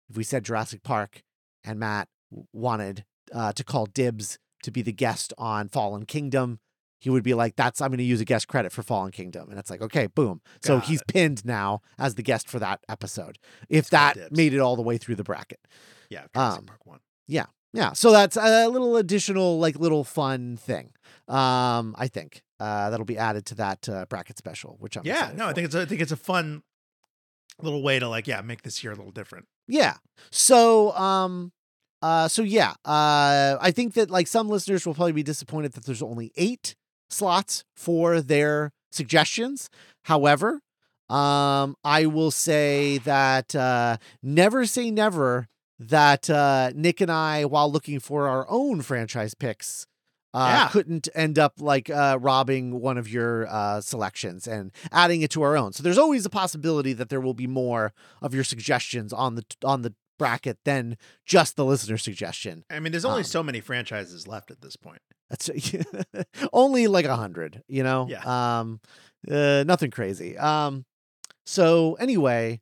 if 0.10 0.18
we 0.18 0.24
said 0.24 0.44
Jurassic 0.44 0.84
Park 0.84 1.22
and 1.64 1.80
Matt 1.80 2.08
wanted 2.54 3.06
uh, 3.34 3.54
to 3.54 3.64
call 3.64 3.86
dibs 3.86 4.38
to 4.66 4.72
be 4.72 4.82
the 4.82 4.92
guest 4.94 5.34
on 5.38 5.70
Fallen 5.70 6.06
Kingdom, 6.06 6.60
he 7.00 7.10
would 7.10 7.24
be 7.24 7.34
like, 7.34 7.56
"That's 7.56 7.82
I'm 7.82 7.90
going 7.90 7.98
to 8.00 8.04
use 8.04 8.22
a 8.22 8.26
guest 8.26 8.48
credit 8.48 8.72
for 8.72 8.84
Fallen 8.84 9.12
Kingdom," 9.12 9.50
and 9.50 9.58
it's 9.60 9.70
like, 9.70 9.82
okay, 9.82 10.08
boom. 10.08 10.42
So 10.64 10.78
Got 10.78 10.86
he's 10.86 11.02
it. 11.02 11.08
pinned 11.08 11.46
now 11.46 11.82
as 11.98 12.16
the 12.16 12.24
guest 12.24 12.48
for 12.50 12.60
that 12.60 12.82
episode. 12.90 13.38
If 13.70 13.80
It's 13.80 13.90
that 13.92 14.32
made 14.32 14.54
it 14.54 14.60
all 14.60 14.76
the 14.76 14.82
way 14.82 14.98
through 14.98 15.16
the 15.16 15.24
bracket, 15.24 15.60
yeah, 16.10 16.26
um, 16.36 16.66
Park 16.66 16.86
one. 16.86 17.00
yeah. 17.28 17.46
Yeah. 17.74 17.92
So 17.92 18.12
that's 18.12 18.38
a 18.38 18.70
little 18.70 18.96
additional, 18.96 19.60
like, 19.60 19.76
little 19.78 20.06
fun 20.06 20.56
thing. 20.56 20.94
Um, 21.28 21.94
I 21.98 22.08
think 22.08 22.42
uh, 22.58 22.90
that'll 22.90 23.06
be 23.06 23.18
added 23.18 23.46
to 23.48 23.56
that 23.56 23.90
uh, 23.90 24.06
bracket 24.06 24.38
special, 24.38 24.78
which 24.80 24.96
I'm 24.96 25.06
Yeah, 25.06 25.34
no, 25.36 25.48
I 25.48 25.52
think 25.54 25.66
it's 25.66 25.76
a, 25.76 25.82
I 25.82 25.86
think 25.86 26.00
it's 26.00 26.14
a 26.14 26.16
fun 26.18 26.64
little 27.62 27.82
way 27.84 28.00
to 28.00 28.08
like 28.10 28.28
yeah 28.28 28.42
make 28.42 28.62
this 28.64 28.84
year 28.84 28.92
a 28.94 28.96
little 28.96 29.12
different. 29.12 29.46
Yeah. 29.68 29.96
So 30.32 30.92
um 30.96 31.52
uh 32.06 32.28
so 32.36 32.42
yeah, 32.60 32.72
uh 32.86 33.58
I 33.68 33.72
think 33.78 33.90
that 33.98 34.08
like 34.18 34.28
some 34.28 34.48
listeners 34.56 34.86
will 34.86 34.94
probably 35.00 35.14
be 35.24 35.24
disappointed 35.34 35.72
that 35.74 35.86
there's 35.86 36.02
only 36.12 36.28
8 36.38 36.76
slots 37.10 37.64
for 37.86 38.22
their 38.22 38.72
suggestions. 38.92 39.70
However, 40.12 40.50
um 41.10 41.68
I 42.00 42.02
will 42.16 42.32
say 42.48 43.00
that 43.00 43.48
uh 43.56 43.98
never 44.22 44.66
say 44.76 44.86
never 44.92 45.48
that 45.80 46.24
uh 46.30 46.72
Nick 46.76 47.02
and 47.02 47.12
I 47.12 47.46
while 47.54 47.70
looking 47.76 48.00
for 48.00 48.28
our 48.34 48.46
own 48.50 48.82
franchise 48.82 49.34
picks 49.34 49.86
uh, 50.34 50.50
Yeah. 50.52 50.68
couldn't 50.76 51.08
end 51.16 51.40
up 51.40 51.54
like 51.72 51.90
uh, 51.90 52.18
robbing 52.22 52.82
one 52.82 52.98
of 52.98 53.08
your 53.08 53.48
uh, 53.50 53.80
selections 53.80 54.48
and 54.56 54.66
adding 54.92 55.22
it 55.22 55.32
to 55.32 55.42
our 55.44 55.56
own. 55.56 55.72
So 55.72 55.82
there's 55.82 55.98
always 55.98 56.26
a 56.26 56.30
possibility 56.30 56.92
that 57.00 57.08
there 57.08 57.22
will 57.22 57.34
be 57.46 57.48
more 57.48 57.94
of 58.22 58.34
your 58.36 58.44
suggestions 58.44 59.14
on 59.14 59.36
the 59.36 59.46
on 59.64 59.82
the 59.86 59.94
bracket 60.18 60.58
than 60.66 60.98
just 61.26 61.56
the 61.56 61.66
listener 61.66 61.98
suggestion. 61.98 62.64
I 62.70 62.80
mean, 62.80 62.92
there's 62.92 63.06
only 63.06 63.22
Um, 63.22 63.26
so 63.26 63.44
many 63.44 63.60
franchises 63.62 64.28
left 64.28 64.52
at 64.52 64.62
this 64.62 64.76
point. 64.76 65.02
That's 65.30 65.50
only 66.54 66.88
like 66.88 67.06
a 67.06 67.16
hundred, 67.16 67.64
you 67.68 67.84
know. 67.84 68.08
Yeah. 68.10 68.60
Um, 68.60 68.80
uh, 69.30 69.64
nothing 69.66 69.92
crazy. 69.92 70.38
Um, 70.38 70.86
so 71.46 71.96
anyway, 71.96 72.62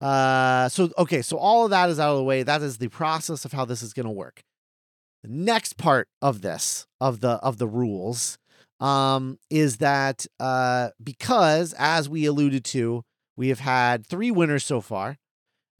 uh, 0.00 0.68
so 0.68 0.90
okay, 0.98 1.22
so 1.22 1.38
all 1.38 1.64
of 1.64 1.70
that 1.70 1.88
is 1.90 1.98
out 1.98 2.12
of 2.12 2.18
the 2.18 2.24
way. 2.24 2.42
That 2.42 2.62
is 2.62 2.78
the 2.78 2.88
process 2.88 3.44
of 3.44 3.52
how 3.52 3.64
this 3.64 3.82
is 3.82 3.92
going 3.92 4.06
to 4.06 4.12
work. 4.12 4.42
The 5.22 5.28
next 5.30 5.76
part 5.76 6.08
of 6.20 6.42
this 6.42 6.86
of 7.00 7.20
the 7.20 7.32
of 7.34 7.58
the 7.58 7.68
rules 7.68 8.38
um 8.80 9.38
is 9.48 9.76
that 9.76 10.26
uh 10.40 10.90
because 11.02 11.72
as 11.78 12.08
we 12.08 12.26
alluded 12.26 12.64
to 12.64 13.04
we 13.36 13.48
have 13.48 13.60
had 13.60 14.04
three 14.04 14.32
winners 14.32 14.64
so 14.64 14.80
far 14.80 15.16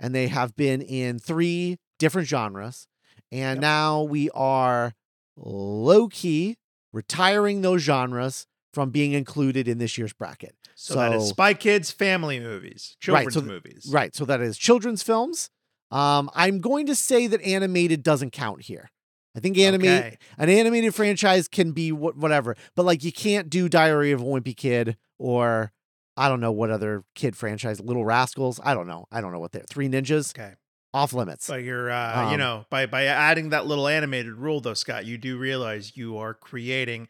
and 0.02 0.14
they 0.14 0.26
have 0.28 0.54
been 0.56 0.82
in 0.82 1.18
three 1.18 1.78
different 1.99 2.28
genres 2.28 2.87
and 3.30 3.56
Yep. 3.56 3.61
now 3.62 4.02
we 4.02 4.28
are 4.30 4.92
low 5.37 6.09
key 6.09 6.56
retiring 6.92 7.62
those 7.62 7.80
genres 7.82 8.47
from 8.75 8.90
being 8.90 9.12
included 9.12 9.66
in 9.68 9.78
this 9.78 9.97
year's 9.97 10.12
bracket 10.12 10.54
So, 10.75 10.94
that 10.94 11.12
is 11.14 11.28
Spy 11.28 11.54
Kids 11.54 11.90
family 11.90 12.40
movies, 12.40 12.97
children's 13.00 13.35
so 13.35 13.40
movies. 13.42 13.88
right 13.90 14.14
so 14.14 14.25
that 14.26 14.40
is 14.40 14.59
children's 14.59 15.02
films 15.02 15.49
um 15.90 16.30
i'm 16.35 16.61
going 16.61 16.87
to 16.87 16.94
say 16.94 17.26
that 17.26 17.40
animated 17.42 18.02
doesn't 18.02 18.30
count 18.32 18.62
here 18.62 18.90
i 19.37 19.40
think 19.40 19.56
animate 19.59 19.88
Okay. 20.04 20.18
an 20.38 20.49
animated 20.49 20.94
franchise 20.94 21.49
can 21.49 21.73
be 21.73 21.90
wh- 21.90 22.16
whatever, 22.16 22.56
but 22.76 22.85
like 22.85 23.04
you 23.04 23.12
can't 23.12 23.49
do 23.50 23.68
Diary 23.68 24.11
of 24.12 24.21
a 24.21 24.25
Wimpy 24.25 24.56
Kid 24.56 24.97
or 25.18 25.73
I 26.16 26.28
don't 26.28 26.40
know 26.40 26.52
what 26.52 26.71
other 26.71 27.04
kid 27.14 27.37
franchise, 27.37 27.81
Little 27.81 28.04
Rascals. 28.04 28.61
I 28.62 28.75
don't 28.75 28.87
know. 28.87 29.07
I 29.11 29.21
don't 29.21 29.33
know 29.33 29.40
what 29.40 29.52
they're. 29.52 29.64
Three 29.69 29.88
Ninjas 29.88 30.37
Okay. 30.38 30.54
off 30.92 31.12
limits. 31.12 31.47
But 31.49 31.62
you're, 31.62 31.90
uh, 31.90 32.28
you 32.28 32.35
Um, 32.35 32.38
know, 32.38 32.66
by 32.71 32.87
by 32.87 33.04
adding 33.07 33.49
that 33.50 33.66
little 33.66 33.88
animated 33.88 34.33
rule, 34.35 34.61
though, 34.61 34.75
Scott, 34.75 35.07
you 35.07 35.16
do 35.19 35.38
realize 35.38 35.97
you 35.97 36.19
are 36.19 36.35
creating 36.35 37.09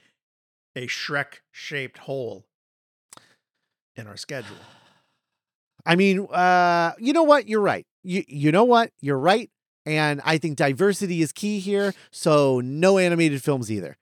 a 0.76 0.86
Shrek-shaped 0.86 1.98
hole 1.98 2.46
in 3.96 4.06
our 4.06 4.16
schedule. 4.16 4.56
I 5.86 5.96
mean, 5.96 6.26
uh, 6.30 6.92
you 6.98 7.12
know 7.12 7.24
what? 7.24 7.48
You're 7.48 7.60
right. 7.60 7.84
You 8.04 8.22
you 8.28 8.52
know 8.52 8.64
what? 8.64 8.90
You're 9.00 9.18
right. 9.18 9.50
And 9.84 10.20
I 10.24 10.38
think 10.38 10.56
diversity 10.56 11.22
is 11.22 11.32
key 11.32 11.58
here. 11.58 11.92
So 12.12 12.60
no 12.60 12.98
animated 12.98 13.42
films 13.42 13.70
either. 13.70 13.96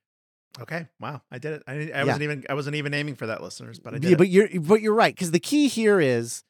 Okay. 0.61 0.89
Wow. 0.99 1.23
I 1.31 1.39
did 1.39 1.53
it. 1.55 1.63
I, 1.67 1.73
I 1.73 1.77
Yeah. 1.77 2.05
wasn't 2.05 2.23
even 2.23 2.45
I 2.49 2.55
wasn't 2.55 2.77
even 2.77 2.95
aiming 2.95 3.15
for 3.17 3.27
that, 3.27 3.43
listeners, 3.43 3.79
but 3.79 3.95
I 3.95 3.99
did. 3.99 4.09
Yeah, 4.09 4.15
it. 4.15 4.19
but 4.19 4.29
you're 4.29 4.49
but 4.61 4.81
you're 4.81 4.95
right 4.95 5.15
because 5.15 5.31
the 5.31 5.39
key 5.41 5.69
here 5.69 6.01
is 6.01 6.43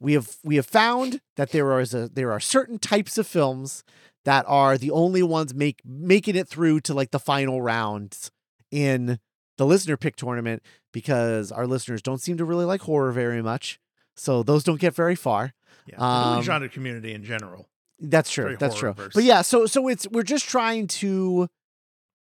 we 0.00 0.14
have 0.14 0.36
we 0.42 0.56
have 0.56 0.66
found 0.66 1.20
that 1.36 1.50
there 1.50 1.78
is 1.80 1.92
a 1.94 2.08
there 2.08 2.32
are 2.32 2.40
certain 2.40 2.78
types 2.78 3.18
of 3.18 3.26
films 3.26 3.84
that 4.24 4.44
are 4.48 4.78
the 4.78 4.90
only 4.90 5.22
ones 5.22 5.54
make 5.54 5.80
making 5.84 6.36
it 6.36 6.48
through 6.48 6.80
to 6.80 6.94
like 6.94 7.10
the 7.10 7.18
final 7.18 7.60
rounds 7.60 8.30
in 8.70 9.18
the 9.58 9.66
listener 9.66 9.96
pick 9.96 10.16
tournament 10.16 10.62
because 10.92 11.52
our 11.52 11.66
listeners 11.66 12.00
don't 12.02 12.20
seem 12.20 12.36
to 12.38 12.44
really 12.44 12.64
like 12.64 12.82
horror 12.82 13.12
very 13.12 13.42
much. 13.42 13.78
So 14.16 14.42
those 14.42 14.64
don't 14.64 14.80
get 14.80 14.94
very 14.94 15.14
far. 15.14 15.52
yeah. 15.86 15.96
the 15.98 16.04
um, 16.04 16.42
genre 16.42 16.68
community 16.68 17.12
in 17.12 17.24
general. 17.24 17.68
That's 18.00 18.30
true. 18.30 18.44
Very 18.44 18.56
That's 18.56 18.76
true. 18.76 18.94
But 18.96 19.24
yeah, 19.24 19.42
so 19.42 19.66
so 19.66 19.88
it's 19.88 20.08
we're 20.08 20.22
just 20.22 20.48
trying 20.48 20.86
to 20.88 21.48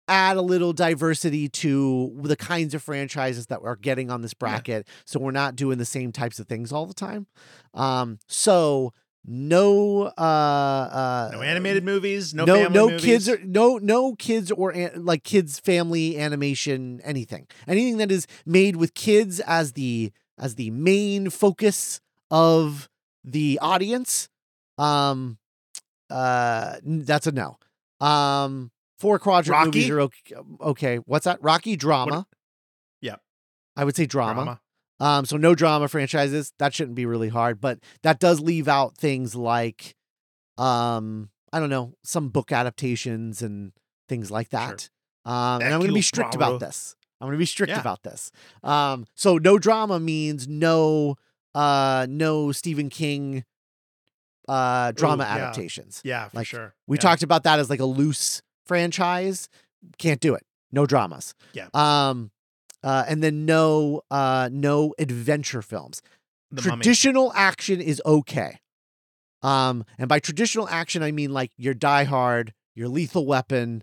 add 0.09 0.37
a 0.37 0.43
little 0.43 0.73
diversity 0.73 1.49
to 1.49 2.13
the 2.23 2.37
kinds 2.37 2.75
of 2.75 2.83
franchises 2.83 3.47
that 3.47 3.63
we're 3.63 3.77
getting 3.77 4.11
on 4.11 4.21
this 4.23 4.35
bracket 4.35 4.87
so 5.07 5.19
we're 5.19 5.31
not 5.31 5.57
doing 5.57 5.79
the 5.79 5.85
same 5.85 6.13
types 6.13 6.39
of 6.39 6.47
things 6.47 6.73
all 6.73 6.87
the 6.87 6.95
time. 6.95 7.27
Um 7.73 8.19
so 8.29 8.93
no 9.27 10.03
uh 10.03 10.11
uh 10.21 11.31
No 11.33 11.41
animated 11.43 11.85
movies. 11.85 12.35
No 12.35 12.45
no 12.45 12.55
family 12.55 12.75
no 12.75 12.87
movies. 12.89 13.05
kids 13.05 13.29
or 13.29 13.39
no 13.45 13.79
no 13.79 14.15
kids 14.15 14.51
or 14.53 14.71
an, 14.71 15.05
like 15.05 15.25
kids 15.25 15.59
family 15.59 16.19
animation 16.19 17.01
anything 17.03 17.47
anything 17.67 17.97
that 17.99 18.11
is 18.11 18.27
made 18.45 18.77
with 18.77 18.93
kids 18.95 19.41
as 19.41 19.73
the 19.73 20.13
as 20.39 20.57
the 20.57 20.71
main 20.71 21.31
focus 21.31 22.01
of 22.31 22.91
the 23.25 23.59
audience 23.63 24.29
um 24.77 25.39
uh 26.11 26.77
that's 26.85 27.27
a 27.27 27.33
no 27.33 27.57
um 28.01 28.71
four 29.05 29.19
quadrant 29.19 29.53
Rocky? 29.59 29.67
movies 29.67 29.91
are 29.91 30.01
okay, 30.01 30.35
okay 30.61 30.97
what's 31.05 31.25
that 31.27 31.39
rocky 31.43 31.77
drama 31.77 32.27
Yep. 33.03 33.21
i 33.77 33.85
would 33.85 33.95
say 33.97 34.07
drama. 34.07 34.35
drama. 34.45 34.61
Um, 35.01 35.25
so 35.27 35.37
no 35.37 35.55
drama 35.57 35.89
franchises. 35.89 36.53
That 36.61 36.73
shouldn't 36.73 36.95
be 36.95 37.05
really 37.05 37.29
hard, 37.29 37.61
but 37.61 37.81
that 38.05 38.21
does 38.21 38.39
leave 38.41 38.69
out 38.69 38.97
things 38.97 39.35
like, 39.35 39.97
um, 40.57 41.31
I 41.53 41.59
don't 41.59 41.69
know, 41.69 41.95
some 42.05 42.29
book 42.29 42.53
adaptations 42.53 43.43
and 43.43 43.73
things 44.09 44.31
like 44.31 44.51
that. 44.51 44.89
Um, 45.25 45.61
and 45.63 45.75
I'm 45.75 45.81
going 45.81 45.89
to 45.89 45.95
be 45.95 46.01
strict 46.01 46.31
Poirot. 46.33 46.49
about 46.49 46.61
this. 46.61 46.95
I'm 47.21 47.27
going 47.27 47.35
to 47.37 47.39
be 47.43 47.45
strict 47.45 47.71
Yeah. 47.71 47.81
about 47.81 48.05
this. 48.05 48.31
Um, 48.63 49.07
so 49.17 49.37
no 49.37 49.59
drama 49.59 49.99
means 49.99 50.47
no, 50.47 51.17
uh, 51.57 52.07
no 52.09 52.53
Stephen 52.53 52.89
King, 52.89 53.45
uh, 54.49 54.93
drama 54.93 55.25
Ooh, 55.25 55.27
yeah. 55.27 55.35
adaptations. 55.35 56.01
Yeah, 56.05 56.29
for 56.29 56.37
Like, 56.37 56.47
sure. 56.47 56.75
We 56.87 56.97
Yeah. 56.99 57.01
talked 57.03 57.25
about 57.25 57.43
that 57.43 57.59
as 57.59 57.69
like 57.69 57.81
a 57.81 57.85
loose 57.85 58.43
franchise. 58.67 59.49
Can't 59.99 60.21
do 60.21 60.35
it. 60.35 60.43
No 60.73 60.87
dramas. 60.87 61.35
Yeah. 61.53 61.69
Um, 61.75 62.31
uh, 62.83 63.05
and 63.09 63.23
then 63.23 63.45
no, 63.47 64.03
uh, 64.11 64.49
no 64.53 64.95
adventure 64.99 65.63
films. 65.63 66.03
the 66.51 66.63
mummy. 66.69 66.83
traditional 66.83 67.33
action 67.35 67.81
is 67.81 68.01
okay. 68.05 68.59
Um, 69.43 69.85
and 69.99 70.09
by 70.09 70.19
traditional 70.21 70.69
action, 70.69 71.03
I 71.03 71.13
mean 71.13 71.33
like 71.33 71.51
your 71.57 71.75
Die 71.75 72.05
Hard, 72.05 72.53
your 72.75 72.89
Lethal 72.89 73.27
Weapon, 73.27 73.83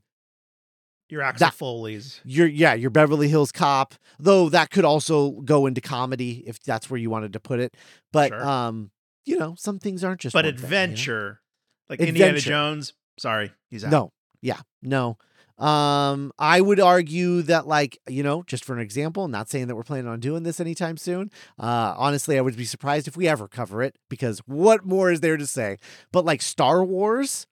Your 1.09 1.21
Axel 1.21 1.47
that- 1.47 1.53
Foley's. 1.53 2.19
your 2.23 2.47
yeah, 2.47 2.73
your 2.73 2.89
Beverly 2.89 3.27
Hills 3.27 3.51
Cop. 3.51 3.93
Though 4.19 4.50
that 4.50 4.69
could 4.71 4.85
also 4.85 5.31
go 5.41 5.65
into 5.67 5.81
comedy 5.81 6.43
if 6.47 6.59
that's 6.63 6.89
where 6.89 7.00
you 7.00 7.09
wanted 7.09 7.33
to 7.33 7.39
put 7.39 7.59
it. 7.59 7.75
But 8.11 8.29
Sure. 8.29 8.43
um, 8.47 8.91
you 9.25 9.38
know, 9.38 9.55
some 9.57 9.77
things 9.77 10.03
aren't 10.03 10.21
just 10.21 10.33
But 10.33 10.45
one 10.45 10.53
thing, 10.55 10.57
you 10.57 10.61
know? 10.61 10.65
adventure, 10.65 11.41
like 11.89 12.00
Indiana 12.00 12.39
Jones. 12.39 12.93
Sorry, 13.19 13.51
he's 13.69 13.83
out. 13.83 13.91
No. 13.91 14.11
Yeah. 14.41 14.60
No. 14.81 15.17
Um, 15.57 16.31
I 16.39 16.60
would 16.60 16.79
argue 16.79 17.43
that, 17.43 17.67
like, 17.67 18.00
you 18.10 18.24
know, 18.24 18.41
just 18.48 18.65
for 18.65 18.74
an 18.74 18.79
example, 18.79 19.27
not 19.27 19.48
saying 19.48 19.67
that 19.67 19.75
we're 19.75 19.83
planning 19.83 20.07
on 20.07 20.19
doing 20.19 20.41
this 20.41 20.60
anytime 20.60 20.98
soon. 20.98 21.29
Uh, 21.60 21.93
honestly, 21.98 22.38
I 22.38 22.41
would 22.41 22.57
be 22.57 22.65
surprised 22.65 23.07
if 23.07 23.15
we 23.15 23.27
ever 23.27 23.48
cover 23.48 23.83
it 23.83 23.95
because 24.10 24.39
what 24.48 24.83
more 24.86 25.12
is 25.12 25.19
there 25.19 25.38
to 25.38 25.45
say? 25.45 25.77
But 26.12 26.25
like 26.25 26.41
Star 26.41 26.83
Wars, 26.83 27.45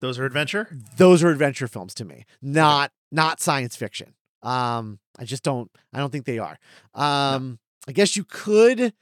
those 0.00 0.18
are 0.18 0.24
adventure. 0.24 0.76
those 0.96 1.22
are 1.22 1.28
adventure 1.30 1.68
films 1.68 1.94
to 1.94 2.04
me, 2.04 2.24
not 2.42 2.90
not 3.12 3.40
science 3.40 3.76
fiction. 3.76 4.14
Um, 4.42 4.98
I 5.18 5.24
just 5.24 5.42
don't. 5.44 5.70
I 5.92 5.98
don't 5.98 6.10
think 6.10 6.24
they 6.24 6.38
are. 6.38 6.58
Um, 6.94 7.58
I 7.88 7.92
guess 7.92 8.16
you 8.16 8.24
could 8.24 8.92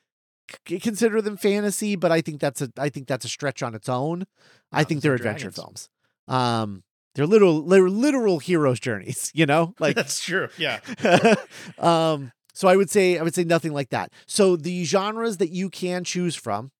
c- 0.68 0.80
consider 0.80 1.20
them 1.22 1.36
fantasy, 1.38 1.96
but 1.96 2.12
I 2.12 2.20
think 2.20 2.40
that's 2.40 2.60
a. 2.62 2.70
I 2.78 2.88
think 2.90 3.06
that's 3.08 3.24
a 3.24 3.28
stretch 3.28 3.62
on 3.62 3.74
its 3.74 3.88
own. 3.88 4.26
I 4.72 4.76
Houses 4.78 4.88
think 4.88 5.00
they're 5.02 5.14
adventure 5.14 5.50
Dragons. 5.50 5.56
films. 5.56 5.88
Um, 6.28 6.82
they're 7.14 7.26
literal, 7.26 7.62
they're 7.62 7.88
literal 7.88 8.38
heroes' 8.38 8.80
journeys. 8.80 9.30
You 9.34 9.46
know, 9.46 9.74
like 9.78 9.96
that's 9.96 10.20
true. 10.20 10.48
Yeah. 10.58 10.80
um 11.78 12.32
so 12.54 12.68
i 12.68 12.74
would 12.74 12.88
say 12.90 13.18
i 13.18 13.22
would 13.22 13.34
say 13.34 13.44
nothing 13.44 13.72
like 13.74 13.90
that 13.90 14.10
so 14.26 14.56
the 14.56 14.82
genres 14.84 15.36
that 15.36 15.50
you 15.50 15.68
can 15.68 16.04
choose 16.04 16.34
from 16.34 16.70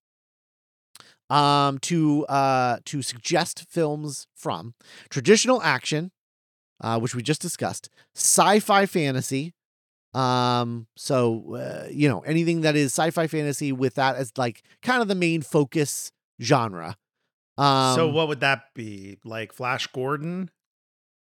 um 1.29 1.77
to 1.79 2.25
uh 2.25 2.77
to 2.85 3.01
suggest 3.01 3.65
films 3.69 4.27
from 4.35 4.73
traditional 5.09 5.61
action 5.61 6.11
uh 6.81 6.99
which 6.99 7.13
we 7.13 7.21
just 7.21 7.41
discussed 7.41 7.89
sci-fi 8.15 8.85
fantasy 8.85 9.53
um 10.13 10.87
so 10.95 11.55
uh, 11.55 11.87
you 11.91 12.07
know 12.09 12.21
anything 12.21 12.61
that 12.61 12.75
is 12.75 12.91
sci-fi 12.91 13.27
fantasy 13.27 13.71
with 13.71 13.95
that 13.95 14.15
as 14.15 14.31
like 14.37 14.63
kind 14.81 15.01
of 15.01 15.07
the 15.07 15.15
main 15.15 15.41
focus 15.41 16.11
genre 16.41 16.95
um 17.57 17.95
so 17.95 18.07
what 18.09 18.27
would 18.27 18.41
that 18.41 18.73
be? 18.75 19.17
Like 19.23 19.53
Flash 19.53 19.87
Gordon? 19.87 20.49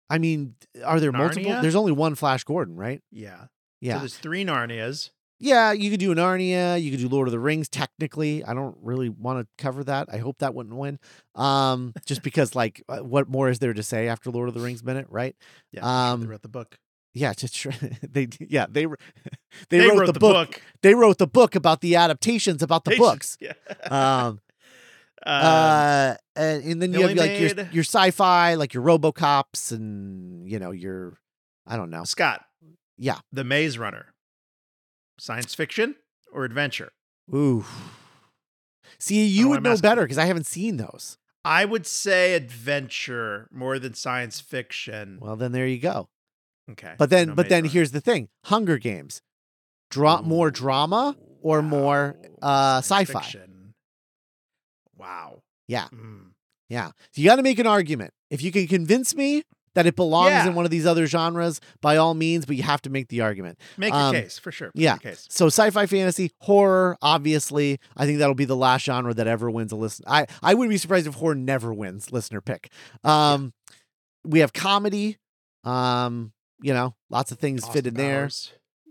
i 0.09 0.19
mean 0.19 0.55
are 0.85 1.01
there 1.01 1.11
multiple 1.11 1.61
there's 1.61 1.75
only 1.75 1.91
one 1.91 2.15
flash 2.15 2.45
gordon 2.45 2.77
right 2.77 3.03
Yeah. 3.11 3.47
yeah 3.81 3.95
So 3.95 3.99
there's 4.01 4.17
three 4.17 4.45
Narnias. 4.45 5.11
Yeah, 5.39 5.73
you 5.73 5.91
could 5.91 6.01
do 6.01 6.15
Narnia, 6.15 6.81
you 6.81 6.91
could 6.91 7.01
do 7.01 7.09
Lord 7.11 7.29
of 7.29 7.33
the 7.33 7.39
Rings 7.39 7.69
technically. 7.69 8.43
I 8.43 8.55
don't 8.55 8.75
really 8.81 9.11
want 9.11 9.41
to 9.41 9.63
cover 9.63 9.85
that. 9.85 10.09
I 10.11 10.17
hope 10.17 10.39
that 10.39 10.55
wouldn't 10.55 10.77
win. 10.77 10.99
Um 11.35 11.93
just 12.07 12.23
because 12.29 12.55
like 12.55 12.83
uh, 12.89 12.99
what 12.99 13.29
more 13.29 13.49
is 13.51 13.59
there 13.59 13.75
to 13.75 13.83
say 13.83 14.07
after 14.09 14.31
Lord 14.31 14.49
of 14.49 14.55
the 14.55 14.61
Rings 14.61 14.85
minute, 14.85 15.07
right? 15.11 15.35
Yeah. 15.73 16.13
Um, 16.13 16.21
they 16.21 16.27
wrote 16.29 16.43
the 16.43 16.49
book. 16.49 16.79
Yeah, 17.13 17.33
tr- 17.33 17.71
they 18.09 18.29
yeah, 18.39 18.67
they 18.71 18.87
they, 19.71 19.79
They, 19.79 19.89
wrote, 19.91 20.13
the, 20.13 20.21
book. 20.21 20.63
They 20.83 20.95
wrote 20.95 21.19
the 21.19 21.27
book 21.27 21.55
about 21.57 21.81
the 21.81 21.97
adaptations 21.97 22.63
about 22.63 22.85
the 22.85 22.97
books. 22.97 23.37
Yeah. 23.41 23.55
Um, 23.91 24.41
uh 25.27 26.15
and, 26.37 26.65
and 26.65 26.83
then 26.83 26.93
you 26.93 27.01
have 27.07 27.17
like 27.17 27.41
your 27.41 27.69
your 27.73 27.85
sci-fi 27.85 28.55
like 28.55 28.73
your 28.75 28.83
RoboCops 28.83 29.73
and 29.73 30.49
you 30.49 30.59
know 30.59 30.71
your 30.71 31.19
I 31.67 31.77
don't 31.77 31.91
know. 31.91 32.05
Scott. 32.05 32.45
Yeah. 32.97 33.19
The 33.33 33.45
Maze 33.45 33.77
Runner. 33.79 34.15
Science 35.19 35.55
fiction 35.55 35.97
or 36.33 36.45
adventure? 36.45 36.93
Ooh. 37.35 37.65
See, 38.99 39.27
you 39.27 39.49
would 39.49 39.63
know 39.63 39.77
better 39.77 40.03
because 40.03 40.19
I 40.19 40.27
haven't 40.27 40.47
seen 40.47 40.77
those. 40.77 41.19
I 41.45 41.65
would 41.65 41.87
say 41.87 42.35
adventure 42.35 43.49
more 43.53 43.79
than 43.79 43.95
science 43.95 44.41
fiction. 44.41 45.19
Well, 45.21 45.37
then 45.37 45.53
there 45.53 45.67
you 45.67 45.79
go. 45.79 46.09
okay. 46.73 46.95
But 46.99 47.11
then, 47.11 47.29
no 47.29 47.35
but 47.35 47.49
then 47.49 47.63
Runner. 47.63 47.73
here's 47.73 47.93
the 47.93 48.01
thing: 48.01 48.29
Hunger 48.45 48.79
Games, 48.79 49.23
draw 49.91 50.23
more 50.23 50.51
drama 50.51 51.17
or 51.43 51.63
more 51.63 52.17
uh, 52.43 52.79
sci-fi. 52.79 53.21
fiction. 53.21 53.46
Wow. 54.97 55.43
Yeah. 55.69 55.89
Mm. 55.93 56.31
Yeah, 56.69 56.89
so 57.13 57.21
you 57.23 57.27
got 57.27 57.37
to 57.37 57.43
make 57.45 57.61
an 57.61 57.67
argument. 57.69 58.13
If 58.29 58.43
you 58.43 58.51
can 58.51 58.67
convince 58.67 59.15
me 59.15 59.45
that 59.75 59.87
it 59.87 59.95
belongs 59.95 60.31
Yeah. 60.31 60.49
in 60.49 60.55
one 60.55 60.65
of 60.65 60.71
these 60.73 60.85
other 60.87 61.07
genres, 61.07 61.61
by 61.81 61.97
all 61.97 62.15
means, 62.15 62.45
but 62.45 62.57
you 62.57 62.65
have 62.65 62.83
to 62.83 62.91
make 62.91 63.07
the 63.09 63.21
argument. 63.21 63.61
Make 63.77 63.93
Um, 63.95 64.15
case 64.15 64.37
for 64.39 64.51
sure. 64.51 64.73
Make 64.75 64.83
yeah. 64.83 64.97
case. 64.97 65.27
So, 65.31 65.47
sci-fi, 65.47 65.87
fantasy, 65.87 66.33
horror, 66.41 66.97
obviously, 67.03 67.79
I 67.97 68.05
think 68.07 68.19
that'll 68.19 68.35
be 68.35 68.47
the 68.47 68.57
last 68.57 68.85
genre 68.85 69.15
that 69.15 69.27
ever 69.29 69.49
wins 69.51 69.71
a 69.71 69.77
listen. 69.77 70.05
I 70.09 70.27
I 70.43 70.55
wouldn't 70.55 70.71
be 70.73 70.79
surprised 70.79 71.07
if 71.07 71.15
horror 71.15 71.35
never 71.37 71.73
wins 71.73 72.11
listener 72.11 72.41
pick. 72.41 72.73
Um, 73.05 73.53
we 74.25 74.41
have 74.41 74.53
comedy. 74.53 75.19
Um, 75.63 76.33
you 76.63 76.73
know, 76.75 76.97
lots 77.11 77.31
of 77.31 77.39
things 77.39 77.61
fit 77.65 77.87
Austin 77.87 77.89
in 77.89 77.95
there. 77.95 78.31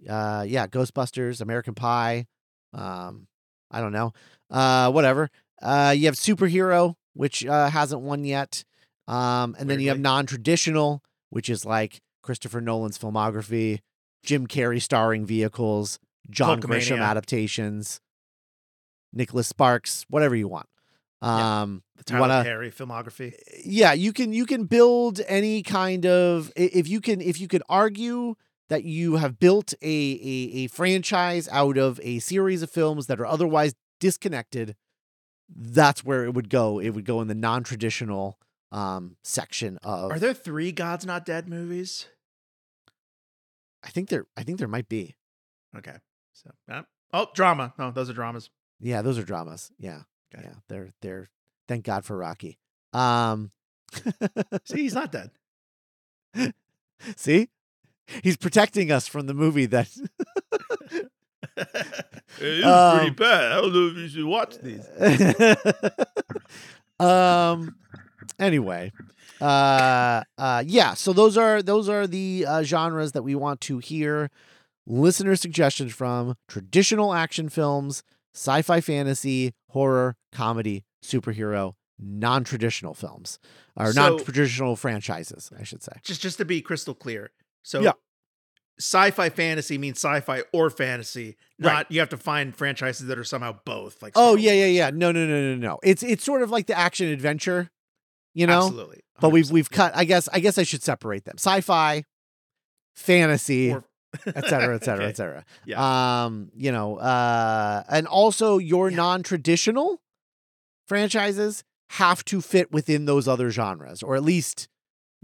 Uh 0.07 0.45
yeah 0.47 0.67
ghostbusters 0.67 1.41
american 1.41 1.73
pie 1.73 2.27
um 2.73 3.25
i 3.71 3.81
don't 3.81 3.91
know 3.93 4.13
uh 4.51 4.91
whatever 4.91 5.31
uh 5.61 5.93
you 5.95 6.05
have 6.05 6.15
superhero 6.15 6.95
which 7.13 7.45
uh 7.45 7.69
hasn't 7.69 8.01
won 8.01 8.23
yet 8.25 8.63
um 9.07 9.55
and 9.59 9.69
then 9.69 9.79
you 9.79 9.89
have 9.89 9.99
non-traditional 9.99 11.01
which 11.29 11.49
is 11.49 11.65
like 11.65 12.01
christopher 12.21 12.59
nolan's 12.61 12.97
filmography 12.97 13.79
jim 14.23 14.47
carrey 14.47 14.81
starring 14.81 15.25
vehicles 15.25 15.99
john 16.29 16.59
grisham 16.61 16.99
adaptations 17.01 17.99
nicholas 19.13 19.47
sparks 19.47 20.05
whatever 20.09 20.35
you 20.35 20.47
want 20.47 20.67
Yeah. 21.21 21.61
um 21.61 21.83
The 21.97 21.99
you 22.13 22.19
Tyler 22.19 22.19
wanna- 22.29 22.43
Perry 22.43 22.71
filmography. 22.71 23.33
yeah 23.63 23.93
you 23.93 24.11
can 24.13 24.33
you 24.33 24.45
can 24.45 24.65
build 24.65 25.21
any 25.27 25.61
kind 25.63 26.05
of 26.05 26.51
if 26.55 26.87
you 26.87 26.99
can 27.01 27.21
if 27.21 27.39
you 27.39 27.47
can 27.47 27.61
argue 27.69 28.35
that 28.67 28.83
you 28.83 29.17
have 29.17 29.37
built 29.39 29.73
a, 29.81 29.85
a 29.85 30.57
a 30.63 30.67
franchise 30.67 31.47
out 31.51 31.77
of 31.77 31.99
a 32.03 32.17
series 32.19 32.61
of 32.63 32.69
films 32.71 33.05
that 33.07 33.19
are 33.19 33.25
otherwise 33.27 33.75
disconnected 33.99 34.75
that's 35.53 36.03
where 36.03 36.23
it 36.25 36.33
would 36.33 36.49
go 36.49 36.79
it 36.79 36.89
would 36.89 37.05
go 37.05 37.21
in 37.21 37.27
the 37.27 37.35
non-traditional 37.35 38.39
um 38.71 39.15
section 39.23 39.77
of 39.83 40.11
Are 40.11 40.19
there 40.19 40.33
three 40.33 40.71
God's 40.71 41.05
Not 41.05 41.25
Dead 41.25 41.47
movies? 41.47 42.07
i 43.83 43.89
think 43.89 44.09
there 44.09 44.25
i 44.35 44.43
think 44.43 44.59
there 44.59 44.67
might 44.67 44.89
be 44.89 45.15
Okay. 45.77 45.95
So, 46.31 46.51
uh, 46.71 46.83
oh, 47.13 47.27
drama. 47.33 47.73
No, 47.77 47.91
those 47.91 48.09
are 48.09 48.13
dramas. 48.13 48.49
yeah 48.79 49.01
those 49.01 49.17
are 49.17 49.23
dramas 49.23 49.71
yeah 49.77 50.01
Okay. 50.33 50.45
yeah 50.47 50.55
they're 50.67 50.89
they're 51.01 51.29
thank 51.67 51.83
god 51.85 52.05
for 52.05 52.17
rocky 52.17 52.57
um 52.93 53.51
See, 54.65 54.81
he's 54.81 54.93
not 54.95 55.11
dead. 55.11 55.31
see 57.15 57.49
he's 58.23 58.35
protecting 58.37 58.91
us 58.91 59.07
from 59.07 59.27
the 59.27 59.33
movie 59.33 59.65
that 59.67 59.89
it 61.57 62.41
is 62.41 62.65
Um, 62.65 62.97
pretty 62.99 63.11
bad. 63.15 63.51
I 63.51 63.61
don't 63.61 63.73
know 63.73 63.87
if 63.87 63.97
you 63.97 64.07
should 64.09 64.25
watch 64.25 64.57
these. 64.59 64.85
um 66.99 67.75
anyway 68.39 68.91
uh 69.41 70.21
uh 70.37 70.63
yeah 70.65 70.93
so 70.93 71.11
those 71.11 71.37
are 71.37 71.61
those 71.61 71.89
are 71.89 72.07
the 72.07 72.45
uh, 72.47 72.63
genres 72.63 73.11
that 73.11 73.23
we 73.23 73.35
want 73.35 73.59
to 73.59 73.79
hear 73.79 74.31
listener 74.87 75.35
suggestions 75.35 75.93
from 75.93 76.35
traditional 76.47 77.13
action 77.13 77.49
films 77.49 78.01
sci-fi 78.33 78.79
fantasy 78.81 79.53
horror, 79.69 80.15
comedy, 80.31 80.83
superhero, 81.03 81.73
non-traditional 81.99 82.93
films 82.93 83.39
or 83.77 83.91
So- 83.91 84.09
non-traditional 84.09 84.75
franchises, 84.77 85.51
I 85.57 85.63
should 85.63 85.83
say. 85.83 85.93
Just 86.03 86.21
just 86.21 86.37
to 86.37 86.45
be 86.45 86.61
crystal 86.61 86.93
clear. 86.93 87.31
So 87.63 87.81
Yeah. 87.81 87.91
Sci-fi 88.79 89.29
fantasy 89.29 89.77
means 89.77 89.97
sci-fi 89.97 90.43
or 90.51 90.69
fantasy. 90.69 91.37
Not 91.59 91.71
Right. 91.73 91.85
you 91.89 91.99
have 92.01 92.09
to 92.09 92.17
find 92.17 92.55
franchises 92.55 93.07
that 93.07 93.17
are 93.17 93.23
somehow 93.23 93.57
both. 93.65 94.01
Like 94.01 94.13
Oh 94.15 94.35
yeah, 94.35 94.51
yeah, 94.51 94.65
yeah. 94.65 94.89
No, 94.93 95.11
no, 95.11 95.25
no, 95.25 95.41
no, 95.41 95.55
no. 95.55 95.79
It's 95.83 96.03
it's 96.03 96.23
sort 96.23 96.41
of 96.41 96.51
like 96.51 96.67
the 96.67 96.77
action 96.77 97.07
adventure, 97.07 97.69
you 98.33 98.45
know. 98.47 98.63
Absolutely. 98.65 99.01
But 99.21 99.29
we've 99.29 99.49
we've 99.49 99.69
cut. 99.71 99.93
I 99.95 100.03
guess 100.03 100.27
I 100.33 100.39
guess 100.41 100.57
I 100.57 100.63
should 100.63 100.83
separate 100.83 101.23
them: 101.25 101.35
sci-fi, 101.37 102.03
fantasy, 102.95 103.71
Or- 103.71 103.85
et 104.27 104.45
cetera, 104.47 104.75
et 104.75 104.83
cetera, 104.83 105.03
Okay. 105.05 105.09
et 105.09 105.17
cetera. 105.17 105.45
Yeah. 105.65 106.23
Um, 106.25 106.49
you 106.55 106.71
know, 106.71 106.97
uh, 106.97 107.83
and 107.89 108.07
also 108.07 108.57
your 108.57 108.89
Yeah. 108.89 108.97
non-traditional 108.97 110.01
franchises 110.87 111.63
have 111.91 112.25
to 112.25 112.41
fit 112.41 112.71
within 112.71 113.05
those 113.05 113.27
other 113.27 113.51
genres, 113.51 114.03
or 114.03 114.15
at 114.15 114.23
least 114.23 114.67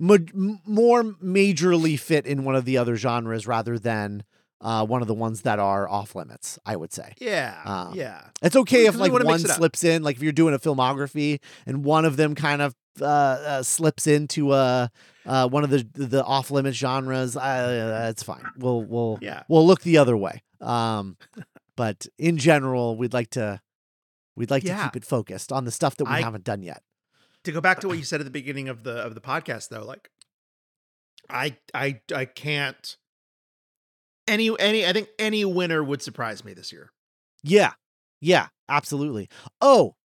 ma- 0.01 0.17
more 0.65 1.03
majorly 1.03 1.97
fit 1.97 2.25
in 2.25 2.43
one 2.43 2.55
of 2.55 2.65
the 2.65 2.77
other 2.77 2.95
genres 2.95 3.45
rather 3.47 3.77
than 3.79 4.23
uh, 4.59 4.85
one 4.85 5.01
of 5.01 5.07
the 5.07 5.13
ones 5.13 5.41
that 5.41 5.59
are 5.59 5.87
off 5.89 6.15
limits. 6.15 6.59
I 6.65 6.75
would 6.75 6.91
say. 6.91 7.13
Yeah. 7.19 7.59
Um, 7.63 7.95
yeah. 7.95 8.25
It's 8.41 8.55
okay 8.55 8.85
if 8.87 8.95
like 8.95 9.11
one 9.11 9.25
mix 9.25 9.43
it 9.43 9.49
up. 9.51 9.57
slips 9.57 9.83
in, 9.83 10.03
like 10.03 10.17
if 10.17 10.23
you're 10.23 10.31
doing 10.31 10.53
a 10.53 10.59
filmography 10.59 11.39
and 11.65 11.83
one 11.85 12.05
of 12.05 12.17
them 12.17 12.35
kind 12.35 12.61
of 12.61 12.75
uh, 12.99 13.05
uh 13.05 13.63
slips 13.63 14.05
into 14.05 14.49
uh, 14.51 14.87
uh 15.25 15.47
one 15.47 15.63
of 15.63 15.69
the 15.69 15.87
the 15.93 16.23
off 16.23 16.51
limits 16.51 16.77
genres. 16.77 17.37
Uh, 17.37 18.07
it's 18.11 18.23
fine. 18.23 18.43
We'll 18.57 18.83
we'll 18.83 19.19
Yeah. 19.21 19.43
we'll 19.47 19.65
look 19.65 19.81
the 19.81 19.97
other 19.97 20.17
way. 20.17 20.43
Um, 20.59 21.17
but 21.75 22.05
in 22.19 22.37
general, 22.37 22.97
we'd 22.97 23.13
like 23.13 23.31
to 23.31 23.61
we'd 24.35 24.51
like 24.51 24.63
to 24.63 24.79
keep 24.83 24.95
it 24.95 25.05
focused 25.05 25.51
on 25.51 25.65
the 25.65 25.71
stuff 25.71 25.95
that 25.97 26.05
we 26.05 26.11
I- 26.11 26.21
haven't 26.21 26.43
done 26.43 26.61
yet. 26.63 26.83
To 27.43 27.51
go 27.51 27.61
back 27.61 27.79
to 27.79 27.87
what 27.87 27.97
you 27.97 28.03
said 28.03 28.19
at 28.21 28.25
the 28.25 28.31
beginning 28.31 28.69
of 28.69 28.83
the 28.83 28.97
of 28.97 29.15
the 29.15 29.21
podcast 29.21 29.69
though 29.69 29.83
like 29.85 30.09
i 31.29 31.55
i 31.73 31.99
i 32.15 32.25
can't 32.25 32.97
any 34.27 34.51
any 34.59 34.85
i 34.85 34.93
think 34.93 35.09
any 35.17 35.43
winner 35.45 35.83
would 35.83 36.01
surprise 36.01 36.43
me 36.45 36.53
this 36.53 36.71
year 36.71 36.91
Yeah, 37.43 37.73
yeah, 38.19 38.47
absolutely. 38.69 39.29
Oh, 39.59 39.95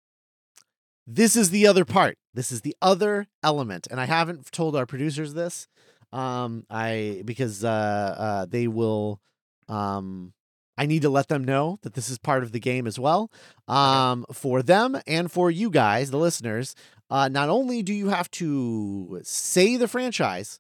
this 1.07 1.37
is 1.37 1.51
the 1.51 1.67
other 1.67 1.85
part. 1.85 2.17
This 2.35 2.51
is 2.51 2.63
the 2.63 2.75
other 2.81 3.27
element, 3.43 3.87
and 3.91 4.01
I 4.01 4.07
haven't 4.07 4.51
told 4.53 4.75
our 4.75 4.87
producers 4.87 5.35
this. 5.35 5.69
Um, 6.13 6.65
I 6.71 7.23
because 7.25 7.63
uh, 7.65 8.15
uh, 8.19 8.47
they 8.47 8.69
will. 8.69 9.21
Um, 9.69 10.33
I 10.79 10.87
need 10.87 11.03
to 11.03 11.09
let 11.11 11.29
them 11.29 11.43
know 11.45 11.79
that 11.83 11.95
this 11.95 12.09
is 12.11 12.19
part 12.19 12.43
of 12.43 12.53
the 12.53 12.61
game 12.61 12.87
as 12.87 12.99
well. 12.99 13.31
Um, 13.69 14.27
for 14.33 14.63
them 14.63 15.01
and 15.07 15.31
for 15.33 15.51
you 15.51 15.71
guys, 15.71 16.11
the 16.11 16.19
listeners. 16.19 16.75
Uh, 17.09 17.29
not 17.29 17.49
only 17.49 17.83
do 17.83 17.93
you 17.95 18.09
have 18.09 18.31
to 18.33 19.21
say 19.23 19.77
the 19.77 19.89
franchise, 19.89 20.59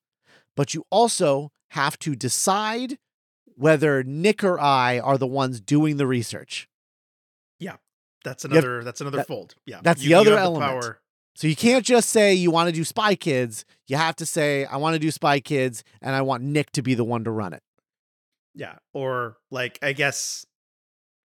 but 0.57 0.74
you 0.74 0.85
also 0.90 1.50
have 1.70 1.98
to 1.98 2.14
decide 2.14 2.98
whether 3.57 4.02
Nick 4.05 4.44
or 4.44 4.59
I 4.61 4.98
are 4.98 5.18
the 5.18 5.26
ones 5.26 5.61
doing 5.61 5.96
the 5.96 6.07
research. 6.07 6.68
Yeah, 7.59 7.76
that's 8.24 8.42
have- 8.44 8.52
another 8.52 8.85
that's 8.85 9.00
another 9.00 9.18
that- 9.18 9.26
fold 9.26 9.55
yeah 9.66 9.81
that's 9.83 10.02
You- 10.02 10.11
the 10.11 10.14
other 10.14 10.31
have 10.37 10.40
element. 10.46 10.70
power. 10.70 11.00
So 11.35 11.46
you 11.48 11.57
can't 11.57 11.85
just 11.85 12.09
say 12.11 12.33
you 12.33 12.50
want 12.50 12.68
to 12.68 12.72
do 12.72 12.83
Spy 12.85 13.14
Kids. 13.14 13.64
You 13.88 13.96
have 13.96 14.16
to 14.16 14.24
say 14.26 14.64
I 14.64 14.76
want 14.79 14.94
to 14.94 14.98
do 14.98 15.11
Spy 15.11 15.40
Kids 15.40 15.85
and 16.00 16.14
I 16.14 16.22
want 16.22 16.42
Nick 16.42 16.70
to 16.72 16.83
be 16.83 16.94
the 16.94 17.05
one 17.05 17.24
to 17.24 17.31
run 17.31 17.52
it. 17.52 17.62
Yeah 18.57 18.77
or 18.95 19.37
like 19.51 19.79
i 19.83 19.92
guess 19.92 20.45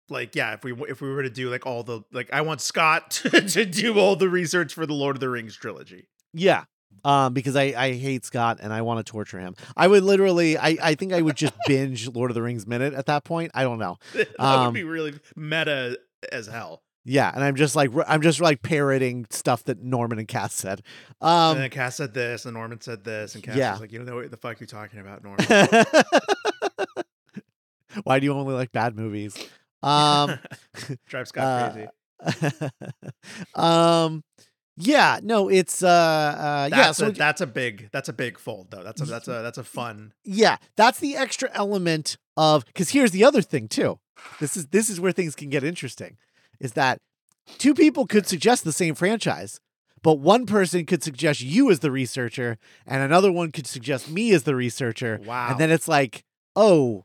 like 0.08 0.34
yeah 0.34 0.54
if 0.54 0.62
we 0.64 0.72
if 0.88 1.00
we 1.00 1.10
were 1.10 1.22
to 1.22 1.28
do 1.30 1.50
like 1.50 1.66
all 1.66 1.82
the 1.82 2.00
like 2.12 2.32
i 2.32 2.40
want 2.40 2.60
scott 2.60 3.10
to, 3.22 3.28
to 3.28 3.66
do 3.66 3.98
all 3.98 4.16
the 4.16 4.28
research 4.28 4.72
for 4.72 4.86
the 4.86 4.94
lord 4.94 5.16
of 5.16 5.20
the 5.20 5.28
rings 5.28 5.54
trilogy 5.56 6.08
Yeah. 6.32 6.64
Um, 7.04 7.34
because 7.34 7.54
I, 7.54 7.74
I 7.76 7.92
hate 7.92 8.24
Scott 8.24 8.58
and 8.60 8.72
I 8.72 8.82
want 8.82 9.04
to 9.04 9.08
torture 9.08 9.38
him. 9.38 9.54
I 9.76 9.86
would 9.86 10.02
literally 10.02 10.56
I, 10.58 10.76
I 10.82 10.94
think 10.94 11.12
I 11.12 11.20
would 11.20 11.36
just 11.36 11.52
binge 11.66 12.08
Lord 12.08 12.30
of 12.30 12.34
the 12.34 12.42
Rings 12.42 12.66
minute 12.66 12.94
at 12.94 13.06
that 13.06 13.22
point. 13.22 13.52
I 13.54 13.62
don't 13.62 13.78
know. 13.78 13.98
that 14.14 14.40
Um, 14.40 14.64
would 14.66 14.74
be 14.74 14.82
really 14.82 15.14
meta 15.36 15.98
as 16.32 16.46
hell 16.48 16.82
Yeah, 17.04 17.30
and 17.32 17.44
I'm 17.44 17.54
just 17.54 17.76
like 17.76 17.90
I'm 18.08 18.22
just 18.22 18.40
like 18.40 18.62
parroting 18.62 19.26
stuff 19.30 19.62
that 19.64 19.82
Norman 19.82 20.18
and 20.18 20.26
Cass 20.26 20.54
said. 20.54 20.82
and 21.20 21.30
Um 21.30 21.58
then 21.58 21.70
Cass 21.70 21.96
said 21.96 22.12
this, 22.14 22.44
and 22.44 22.54
Norman 22.54 22.80
said 22.80 23.04
this, 23.04 23.34
and 23.34 23.44
Cass 23.44 23.56
yeah. 23.56 23.72
was 23.72 23.80
like, 23.82 23.92
"You 23.92 23.98
don't 23.98 24.06
know 24.06 24.16
what 24.16 24.30
the 24.30 24.36
fuck 24.36 24.58
you're 24.58 24.66
talking 24.66 24.98
about, 24.98 25.22
Norman." 25.24 25.46
Why 28.04 28.18
do 28.20 28.24
you 28.26 28.32
only 28.32 28.54
like 28.54 28.72
bad 28.72 28.96
movies? 28.96 29.36
Um 29.82 30.38
Drive 31.08 31.28
Scott 31.28 31.44
uh, 31.44 31.70
crazy. 31.72 32.70
um 33.54 34.22
yeah, 34.78 35.20
no, 35.22 35.48
it's 35.48 35.82
uh 35.82 35.88
uh 35.88 36.68
yeah, 36.70 36.76
That's 36.76 36.98
so 36.98 37.06
a, 37.06 37.12
that's 37.12 37.40
a 37.40 37.46
big 37.46 37.88
that's 37.92 38.08
a 38.08 38.12
big 38.12 38.38
fold 38.38 38.70
though. 38.70 38.82
That's 38.82 39.00
a 39.00 39.06
that's 39.06 39.28
a 39.28 39.42
that's 39.42 39.58
a 39.58 39.64
fun. 39.64 40.12
yeah, 40.24 40.56
that's 40.76 40.98
the 41.00 41.16
extra 41.16 41.50
element 41.54 42.18
of 42.36 42.64
cuz 42.74 42.90
here's 42.90 43.10
the 43.12 43.24
other 43.24 43.40
thing 43.42 43.68
too. 43.68 43.98
This 44.40 44.56
is 44.56 44.66
this 44.68 44.90
is 44.90 45.00
where 45.00 45.12
things 45.12 45.34
can 45.34 45.48
get 45.48 45.64
interesting. 45.64 46.18
Is 46.60 46.72
that 46.72 47.00
two 47.58 47.74
people 47.74 48.06
could 48.06 48.26
suggest 48.26 48.64
the 48.64 48.72
same 48.72 48.94
franchise, 48.94 49.60
but 50.02 50.18
one 50.18 50.44
person 50.44 50.84
could 50.84 51.02
suggest 51.02 51.40
you 51.40 51.70
as 51.70 51.78
the 51.80 51.90
researcher 51.90 52.58
and 52.86 53.02
another 53.02 53.32
one 53.32 53.52
could 53.52 53.66
suggest 53.66 54.10
me 54.10 54.32
as 54.32 54.42
the 54.42 54.54
researcher. 54.54 55.20
Wow. 55.24 55.48
And 55.50 55.58
then 55.60 55.70
it's 55.70 55.88
like, 55.88 56.22
"Oh, 56.54 57.04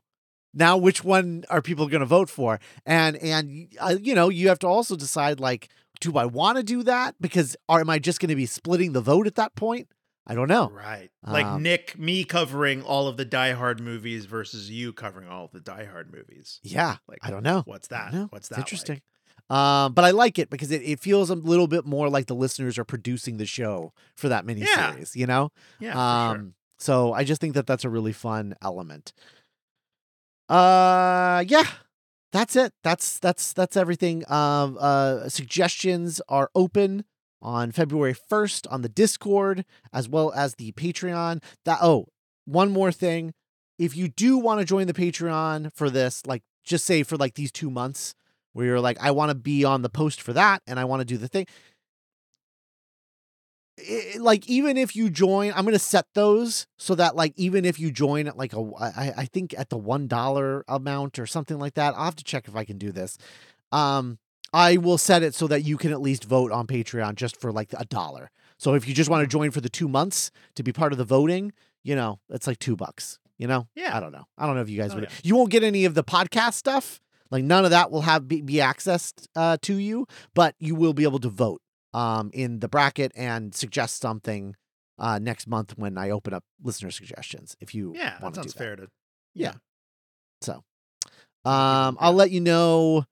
now 0.54 0.78
which 0.78 1.04
one 1.04 1.44
are 1.50 1.62
people 1.62 1.88
going 1.88 2.00
to 2.02 2.06
vote 2.06 2.30
for?" 2.30 2.60
And 2.86 3.16
and 3.18 3.68
uh, 3.80 3.96
you 4.02 4.16
know, 4.16 4.30
you 4.30 4.48
have 4.50 4.60
to 4.60 4.68
also 4.68 4.96
decide 4.96 5.40
like 5.40 5.70
do 6.00 6.18
I 6.18 6.26
want 6.26 6.58
to 6.58 6.64
do 6.64 6.82
that 6.84 7.16
because 7.22 7.56
or 7.70 7.80
am 7.80 7.90
I 7.90 8.00
just 8.00 8.20
going 8.20 8.30
to 8.30 8.36
be 8.36 8.46
splitting 8.48 8.94
the 8.94 9.02
vote 9.02 9.28
at 9.28 9.36
that 9.36 9.56
point? 9.56 9.88
I 10.28 10.36
don't 10.36 10.48
know. 10.48 10.70
right, 10.70 11.10
like 11.26 11.46
Um, 11.46 11.64
Nick, 11.64 11.98
me 11.98 12.24
covering 12.24 12.84
all 12.84 13.08
of 13.08 13.18
the 13.18 13.26
Die 13.26 13.52
Hard 13.54 13.80
movies 13.82 14.26
versus 14.26 14.70
you 14.70 14.94
covering 14.94 15.28
all 15.28 15.46
of 15.46 15.52
the 15.52 15.60
Die 15.60 15.86
Hard 15.86 16.14
movies. 16.14 16.60
Yeah, 16.64 16.98
Like, 17.08 17.18
I 17.24 17.32
don't 17.32 17.42
know. 17.44 17.64
What's 17.66 17.88
that? 17.90 18.14
know. 18.14 18.28
What's 18.30 18.44
It's 18.48 18.50
that? 18.50 18.60
interesting. 18.60 19.02
Um, 19.50 19.94
but 19.94 20.06
I 20.06 20.12
like 20.12 20.38
it 20.40 20.50
because 20.52 20.72
it, 20.72 20.84
it 20.84 21.00
feels 21.00 21.30
a 21.32 21.36
little 21.36 21.68
bit 21.68 21.86
more 21.86 22.08
like 22.08 22.28
the 22.28 22.36
listeners 22.36 22.78
are 22.78 22.86
producing 22.86 23.38
the 23.38 23.46
show 23.48 23.94
for 24.16 24.30
that 24.30 24.46
mini 24.46 24.62
Yeah. 24.62 24.96
you 25.14 25.26
know? 25.26 25.44
Like? 25.44 25.52
Yeah. 25.80 25.92
for 25.92 25.96
sure. 26.36 26.42
um, 26.42 26.54
so 26.78 27.14
I 27.14 27.24
just 27.24 27.42
think 27.42 27.56
that 27.56 27.68
that's 27.68 27.84
a 27.84 27.90
really 27.90 28.14
fun 28.14 28.56
element. 28.62 29.14
Uh, 30.52 31.46
yeah, 31.48 31.64
that's 32.34 32.58
it. 32.58 32.74
That's 32.84 33.20
that's 33.20 33.54
that's 33.54 33.78
everything. 33.78 34.30
Um, 34.30 34.78
uh, 34.78 35.30
suggestions 35.30 36.22
are 36.28 36.50
open 36.54 37.06
on 37.42 37.72
February 37.72 38.14
first 38.14 38.68
on 38.68 38.82
the 38.82 38.90
Discord 38.90 39.64
as 39.94 40.10
well 40.10 40.34
as 40.36 40.56
the 40.56 40.74
Patreon. 40.74 41.42
That 41.64 41.80
oh, 41.82 42.08
one 42.44 42.70
more 42.70 42.92
thing, 42.92 43.34
if 43.80 43.96
you 43.96 44.10
do 44.10 44.38
want 44.38 44.60
to 44.60 44.66
join 44.66 44.88
the 44.88 44.94
Patreon 44.94 45.74
for 45.74 45.90
this, 45.90 46.26
like 46.26 46.44
just 46.66 46.84
say 46.84 47.04
for 47.04 47.16
like 47.16 47.36
these 47.36 47.52
two 47.54 47.72
months 47.72 48.14
where 48.52 48.66
you're 48.66 48.82
like, 48.82 48.98
I 49.00 49.12
want 49.12 49.30
to 49.30 49.36
be 49.36 49.64
on 49.64 49.84
the 49.84 49.90
post 49.90 50.22
for 50.22 50.34
that 50.34 50.62
and 50.68 50.82
I 50.82 50.84
want 50.84 51.00
to 51.00 51.06
do 51.06 51.16
the 51.16 51.30
thing. 51.30 51.46
I- 53.90 54.18
like 54.20 54.48
even 54.48 54.78
if 54.78 54.96
you 54.96 55.10
join, 55.10 55.52
I'm 55.56 55.66
gonna 55.66 55.80
set 55.80 56.06
those 56.14 56.68
so 56.78 56.96
that 56.96 57.16
like 57.16 57.34
even 57.38 57.66
if 57.66 57.80
you 57.80 57.92
join 57.92 58.28
at 58.28 58.38
like 58.38 58.54
a 58.54 58.60
I, 58.80 59.14
I 59.18 59.26
think 59.26 59.54
at 59.58 59.70
the 59.70 59.78
one 59.78 60.08
dollar 60.08 60.64
amount 60.68 61.20
or 61.20 61.26
something 61.26 61.58
like 61.60 61.74
that. 61.76 61.94
I'll 61.96 62.06
have 62.06 62.16
to 62.18 62.24
check 62.24 62.48
if 62.48 62.56
I 62.56 62.64
can 62.66 62.78
do 62.78 62.92
this. 62.92 63.18
Um, 63.72 64.20
I 64.54 64.78
will 64.78 64.98
set 64.98 65.24
it 65.24 65.34
so 65.34 65.48
that 65.48 65.64
you 65.64 65.78
can 65.78 65.92
at 65.92 66.02
least 66.02 66.26
vote 66.26 66.52
on 66.52 66.68
Patreon 66.68 67.16
just 67.16 67.38
for 67.40 67.52
like 67.52 67.74
a 67.78 67.86
dollar. 67.86 68.32
So 68.58 68.74
if 68.74 68.88
you 68.88 68.94
just 68.94 69.10
want 69.10 69.24
to 69.24 69.28
join 69.28 69.52
for 69.52 69.62
the 69.62 69.70
two 69.70 69.88
months 69.88 70.30
to 70.56 70.64
be 70.64 70.72
part 70.74 70.92
of 70.92 70.98
the 70.98 71.06
voting, 71.06 71.54
you 71.84 71.96
know, 71.96 72.20
it's 72.30 72.48
like 72.48 72.60
two 72.60 72.76
bucks. 72.76 73.18
You 73.38 73.48
know, 73.48 73.68
Yeah. 73.76 73.98
I 73.98 74.00
don't 74.00 74.12
know. 74.12 74.26
I 74.38 74.46
don't 74.46 74.56
know 74.56 74.62
if 74.62 74.70
you 74.70 74.80
guys 74.80 74.92
Oh, 74.92 74.96
would. 74.96 75.04
yeah. 75.06 75.10
You 75.24 75.36
won't 75.36 75.50
get 75.50 75.64
any 75.64 75.86
of 75.86 75.96
the 75.96 76.04
podcast 76.04 76.54
stuff. 76.54 77.00
Like 77.32 77.44
none 77.44 77.64
of 77.66 77.72
that 77.72 77.90
will 77.90 78.02
have 78.02 78.28
be, 78.28 78.42
be 78.42 78.56
accessed 78.56 79.26
uh, 79.36 79.58
to 79.64 79.76
you, 79.78 80.06
but 80.36 80.54
you 80.60 80.76
will 80.76 80.94
be 80.94 81.04
able 81.04 81.18
to 81.20 81.30
vote 81.30 81.62
um, 81.94 82.32
in 82.34 82.60
the 82.60 82.68
bracket 82.68 83.12
and 83.16 83.54
suggest 83.54 84.00
something 84.02 84.56
uh, 85.00 85.20
next 85.20 85.48
month 85.48 85.78
when 85.78 85.98
I 85.98 86.10
open 86.12 86.34
up 86.34 86.44
listener 86.64 86.92
suggestions. 86.92 87.56
If 87.60 87.74
you 87.76 87.94
Yeah, 87.96 88.12
that 88.12 88.22
want 88.22 88.36
to 88.36 88.42
do 88.42 88.44
sounds 88.44 88.54
that. 88.54 88.60
fair 88.60 88.76
to. 88.78 88.88
Yeah. 89.34 89.54
So, 90.42 90.64
um, 91.46 91.98
I'll 92.00 92.14
let 92.14 92.32
you 92.32 92.42
know 92.42 93.06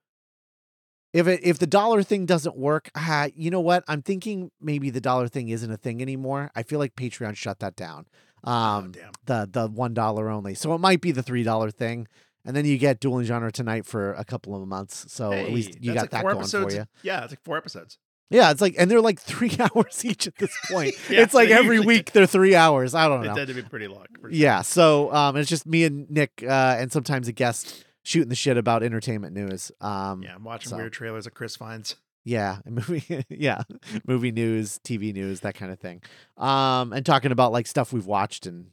if 1.12 1.26
it 1.26 1.40
if 1.42 1.58
the 1.58 1.66
dollar 1.66 2.02
thing 2.02 2.26
doesn't 2.26 2.56
work. 2.56 2.90
Uh, 2.94 3.28
you 3.34 3.50
know 3.50 3.60
what? 3.60 3.84
I'm 3.88 4.02
thinking 4.02 4.50
maybe 4.60 4.90
the 4.90 5.00
dollar 5.00 5.28
thing 5.28 5.48
isn't 5.48 5.70
a 5.70 5.76
thing 5.76 6.00
anymore. 6.02 6.50
I 6.54 6.62
feel 6.62 6.78
like 6.78 6.94
Patreon 6.94 7.36
shut 7.36 7.58
that 7.60 7.74
down. 7.76 8.06
Oh 8.44 8.50
Um, 8.52 8.92
damn. 8.92 9.12
the 9.26 9.48
the 9.50 9.66
one 9.68 9.94
dollar 9.94 10.30
only. 10.30 10.54
So 10.54 10.74
it 10.74 10.78
might 10.78 11.00
be 11.00 11.12
the 11.12 11.22
three 11.22 11.42
dollar 11.42 11.70
thing, 11.70 12.06
and 12.44 12.54
then 12.56 12.64
you 12.64 12.78
get 12.78 13.00
dueling 13.00 13.26
genre 13.26 13.50
tonight 13.52 13.84
for 13.86 14.12
a 14.14 14.24
couple 14.24 14.54
of 14.60 14.66
months. 14.68 15.12
So 15.12 15.32
at 15.32 15.50
least 15.52 15.78
you 15.82 15.92
got 15.94 16.02
like 16.02 16.10
that 16.10 16.22
going 16.22 16.36
episodes. 16.38 16.74
for 16.74 16.80
you. 16.80 16.86
Yeah, 17.02 17.22
it's 17.24 17.32
like 17.32 17.42
four 17.42 17.56
episodes. 17.56 17.98
Yeah, 18.30 18.50
it's 18.52 18.60
like, 18.60 18.76
and 18.78 18.90
they're 18.90 19.00
like 19.00 19.20
three 19.20 19.56
hours 19.74 20.04
each 20.04 20.26
at 20.26 20.36
this 20.36 20.56
point. 20.70 20.94
Yeah, 21.10 21.22
it's 21.22 21.34
like 21.34 21.48
they 21.48 21.54
every 21.54 21.80
week 21.80 22.12
they're 22.12 22.26
three 22.26 22.54
hours. 22.54 22.94
I 22.94 23.08
don't 23.08 23.24
know. 23.24 23.34
tend 23.34 23.48
to 23.48 23.54
be 23.54 23.62
pretty 23.62 23.88
long. 23.88 24.06
sure. 24.20 24.30
Yeah, 24.30 24.62
so 24.62 25.12
um, 25.12 25.36
it's 25.36 25.50
just 25.50 25.66
me 25.66 25.84
and 25.84 26.08
Nick, 26.10 26.42
uh, 26.46 26.76
and 26.78 26.92
sometimes 26.92 27.26
a 27.28 27.32
guest 27.32 27.84
shooting 28.02 28.28
the 28.28 28.34
shit 28.36 28.56
about 28.56 28.82
entertainment 28.82 29.34
news. 29.34 29.72
Um, 29.80 30.22
Yeah, 30.22 30.34
I'm 30.36 30.44
watching 30.44 30.70
So. 30.70 30.76
weird 30.76 30.92
trailers 30.92 31.24
that 31.24 31.32
Chris 31.32 31.56
finds. 31.56 31.96
Yeah, 32.24 32.58
movie, 32.66 33.24
yeah, 33.28 33.62
movie 34.06 34.30
news, 34.30 34.78
TV 34.84 35.12
news, 35.12 35.40
that 35.40 35.54
kind 35.54 35.72
of 35.72 35.78
thing. 35.80 36.02
Um, 36.36 36.92
and 36.92 37.04
talking 37.04 37.32
about 37.32 37.50
like 37.52 37.66
stuff 37.66 37.92
we've 37.92 38.06
watched 38.06 38.46
and 38.46 38.66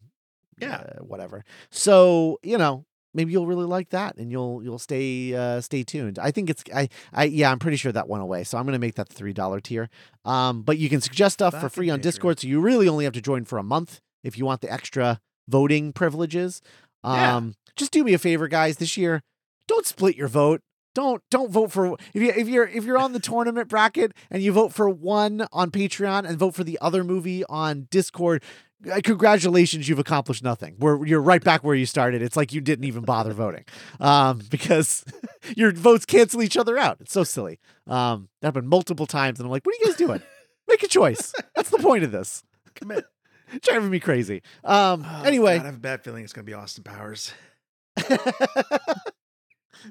Yeah. 0.59 0.75
uh, 0.81 0.99
whatever. 1.03 1.43
So 1.69 2.39
you 2.43 2.57
know, 2.57 2.85
maybe 3.13 3.31
you'll 3.31 3.47
really 3.47 3.65
like 3.65 3.89
that, 3.89 4.17
and 4.17 4.31
you'll 4.31 4.63
you'll 4.63 4.79
stay 4.79 5.33
uh, 5.35 5.61
stay 5.61 5.83
tuned. 5.83 6.19
I 6.19 6.31
think 6.31 6.49
it's 6.49 6.63
I 6.73 6.89
I 7.13 7.25
yeah, 7.25 7.51
I'm 7.51 7.59
pretty 7.59 7.77
sure 7.77 7.91
that 7.91 8.07
went 8.07 8.23
away, 8.23 8.43
so 8.43 8.57
I'm 8.57 8.65
gonna 8.65 8.79
make 8.79 8.95
that 8.95 9.09
the 9.09 9.15
three 9.15 9.33
dollar 9.33 9.59
tier. 9.59 9.89
Um, 10.25 10.61
but 10.61 10.77
you 10.77 10.89
can 10.89 11.01
suggest 11.01 11.35
stuff 11.35 11.59
for 11.59 11.69
free 11.69 11.89
on. 11.89 11.99
Discord, 12.01 12.39
so 12.39 12.47
you 12.47 12.59
really 12.59 12.87
only 12.87 13.05
have 13.05 13.13
to 13.13 13.21
join 13.21 13.45
for 13.45 13.57
a 13.57 13.63
month 13.63 14.01
if 14.23 14.37
you 14.37 14.45
want 14.45 14.61
the 14.61 14.71
extra 14.71 15.19
voting 15.47 15.93
privileges. 15.93 16.61
Yeah. 17.03 17.37
Um, 17.37 17.55
just 17.75 17.91
do 17.91 18.03
me 18.03 18.13
a 18.13 18.17
favor, 18.17 18.47
guys. 18.47 18.77
This 18.77 18.97
year, 18.97 19.21
don't 19.67 19.85
split 19.85 20.15
your 20.15 20.27
vote. 20.27 20.61
Don't 20.95 21.21
don't 21.29 21.51
vote 21.51 21.71
for 21.71 21.95
if 22.13 22.23
you 22.23 22.33
if 22.35 22.47
you're 22.47 22.67
if 22.67 22.83
you're 22.83 22.97
on 22.97 23.13
the 23.13 23.19
tournament 23.19 23.67
bracket 23.67 24.13
and 24.31 24.41
you 24.41 24.51
vote 24.51 24.73
for 24.73 24.89
one 24.89 25.45
on 25.51 25.69
Patreon 25.69 26.27
and 26.27 26.39
vote 26.39 26.55
for 26.55 26.63
the 26.63 26.79
other 26.81 27.03
movie 27.03 27.43
on 27.45 27.87
Discord. 27.91 28.43
Uh, 28.91 29.01
Congratulations, 29.03 29.87
you've 29.89 29.99
accomplished 29.99 30.43
nothing. 30.43 30.75
We're 30.79 31.05
you're 31.05 31.21
right 31.21 31.43
back 31.43 31.63
where 31.63 31.75
you 31.75 31.85
started. 31.85 32.21
It's 32.21 32.35
like 32.37 32.53
you 32.53 32.61
didn't 32.61 32.85
even 32.85 33.03
bother 33.03 33.33
voting, 33.33 33.65
um, 33.99 34.41
because 34.49 35.03
your 35.55 35.71
votes 35.71 36.05
cancel 36.05 36.41
each 36.43 36.57
other 36.57 36.77
out. 36.77 36.97
It's 37.01 37.13
so 37.13 37.23
silly. 37.23 37.59
Um, 37.87 38.29
that 38.41 38.49
happened 38.49 38.69
multiple 38.69 39.05
times, 39.07 39.39
and 39.39 39.45
I'm 39.47 39.51
like, 39.51 39.65
what 39.65 39.73
are 39.75 39.79
you 39.79 39.85
guys 39.87 39.95
doing? 39.95 40.21
Make 40.67 40.83
a 40.83 40.87
choice. 40.87 41.33
That's 41.55 41.69
the 41.69 41.79
point 41.79 42.03
of 42.03 42.11
this. 42.11 42.43
Commit. 42.75 43.05
Driving 43.61 43.89
me 43.89 43.99
crazy. 44.01 44.41
Um, 44.63 45.05
Oh, 45.07 45.23
anyway, 45.23 45.57
God, 45.57 45.63
I 45.63 45.65
have 45.67 45.75
a 45.75 45.79
bad 45.79 46.03
feeling 46.03 46.23
it's 46.25 46.33
gonna 46.33 46.43
be 46.43 46.53
Austin 46.53 46.83
Powers. 46.83 47.31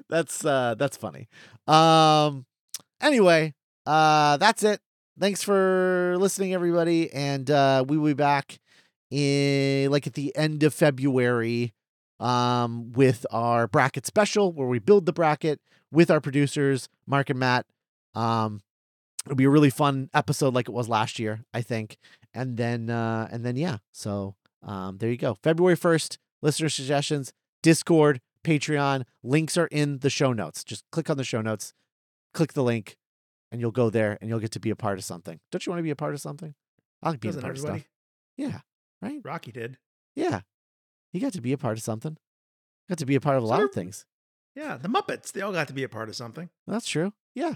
that's 0.09 0.45
uh 0.45 0.75
that's 0.77 0.97
funny. 0.97 1.27
Um 1.67 2.45
anyway, 3.01 3.53
uh 3.85 4.37
that's 4.37 4.63
it. 4.63 4.79
Thanks 5.19 5.41
for 5.43 6.15
listening 6.19 6.53
everybody 6.53 7.11
and 7.11 7.49
uh 7.49 7.83
we 7.87 7.97
will 7.97 8.07
be 8.11 8.13
back 8.13 8.59
in 9.11 9.89
like 9.91 10.07
at 10.07 10.13
the 10.13 10.35
end 10.35 10.63
of 10.63 10.73
February 10.73 11.73
um 12.19 12.91
with 12.93 13.25
our 13.31 13.67
bracket 13.67 14.05
special 14.05 14.51
where 14.51 14.67
we 14.67 14.79
build 14.79 15.05
the 15.05 15.13
bracket 15.13 15.59
with 15.91 16.09
our 16.09 16.19
producers 16.19 16.89
Mark 17.05 17.29
and 17.29 17.39
Matt. 17.39 17.65
Um 18.15 18.61
it'll 19.25 19.35
be 19.35 19.43
a 19.43 19.49
really 19.49 19.69
fun 19.69 20.09
episode 20.13 20.53
like 20.53 20.67
it 20.67 20.71
was 20.73 20.89
last 20.89 21.19
year, 21.19 21.43
I 21.53 21.61
think. 21.61 21.97
And 22.33 22.57
then 22.57 22.89
uh 22.89 23.27
and 23.31 23.45
then 23.45 23.55
yeah. 23.55 23.77
So 23.91 24.35
um 24.63 24.97
there 24.97 25.09
you 25.11 25.17
go. 25.17 25.37
February 25.43 25.77
1st, 25.77 26.17
listener 26.41 26.69
suggestions, 26.69 27.33
Discord, 27.61 28.19
Patreon. 28.43 29.03
Links 29.23 29.57
are 29.57 29.67
in 29.67 29.99
the 29.99 30.09
show 30.09 30.33
notes. 30.33 30.63
Just 30.63 30.83
click 30.91 31.09
on 31.09 31.17
the 31.17 31.23
show 31.23 31.41
notes, 31.41 31.73
click 32.33 32.53
the 32.53 32.63
link, 32.63 32.97
and 33.51 33.61
you'll 33.61 33.71
go 33.71 33.89
there 33.89 34.17
and 34.21 34.29
you'll 34.29 34.39
get 34.39 34.51
to 34.51 34.59
be 34.59 34.69
a 34.71 34.75
part 34.75 34.97
of 34.97 35.03
something. 35.03 35.39
Don't 35.51 35.65
you 35.65 35.69
want 35.71 35.79
to 35.79 35.83
be 35.83 35.91
a 35.91 35.95
part 35.95 36.13
of 36.15 36.21
something? 36.21 36.55
I 37.03 37.11
like 37.11 37.19
being 37.19 37.33
Doesn't 37.33 37.41
a 37.43 37.45
part 37.45 37.57
everybody? 37.57 37.79
of 37.79 37.81
stuff. 37.81 37.91
Yeah. 38.37 38.59
Right? 39.01 39.19
Rocky 39.23 39.51
did. 39.51 39.77
Yeah. 40.15 40.41
He 41.13 41.19
got 41.19 41.33
to 41.33 41.41
be 41.41 41.53
a 41.53 41.57
part 41.57 41.77
of 41.77 41.83
something. 41.83 42.17
Got 42.89 42.97
to 42.99 43.05
be 43.05 43.15
a 43.15 43.21
part 43.21 43.37
of 43.37 43.43
a 43.43 43.45
So 43.47 43.51
lot 43.51 43.63
of 43.63 43.71
things. 43.71 44.05
Yeah, 44.55 44.77
the 44.77 44.87
Muppets. 44.89 45.31
They 45.31 45.41
all 45.41 45.51
got 45.51 45.67
to 45.67 45.73
be 45.73 45.83
a 45.83 45.89
part 45.89 46.09
of 46.09 46.15
something. 46.15 46.49
That's 46.65 46.87
true. 46.87 47.13
Yeah. 47.35 47.53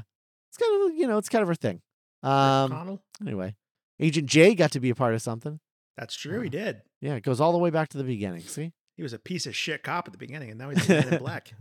It's 0.49 0.57
kind 0.57 0.91
of, 0.91 0.97
you 0.97 1.07
know, 1.07 1.17
it's 1.17 1.29
kind 1.29 1.41
of 1.41 1.49
our 1.49 1.55
thing. 1.55 1.81
Um, 2.23 2.99
anyway, 3.21 3.55
Agent 3.99 4.27
J 4.27 4.53
got 4.53 4.71
to 4.73 4.79
be 4.79 4.89
a 4.91 4.95
part 4.95 5.13
of 5.15 5.21
something. 5.21 5.59
That's 5.97 6.15
true. 6.15 6.41
He 6.41 6.47
uh, 6.47 6.51
did. 6.51 6.81
Yeah, 7.01 7.15
it 7.15 7.23
goes 7.23 7.41
all 7.41 7.51
the 7.51 7.57
way 7.57 7.69
back 7.71 7.89
to 7.89 7.97
the 7.97 8.03
beginning. 8.03 8.41
See? 8.41 8.73
He 8.97 9.03
was 9.03 9.13
a 9.13 9.19
piece 9.19 9.47
of 9.47 9.55
shit 9.55 9.81
cop 9.81 10.07
at 10.07 10.11
the 10.11 10.17
beginning, 10.19 10.49
and 10.51 10.59
now 10.59 10.69
he's 10.69 10.87
in 10.89 11.17
black. 11.17 11.53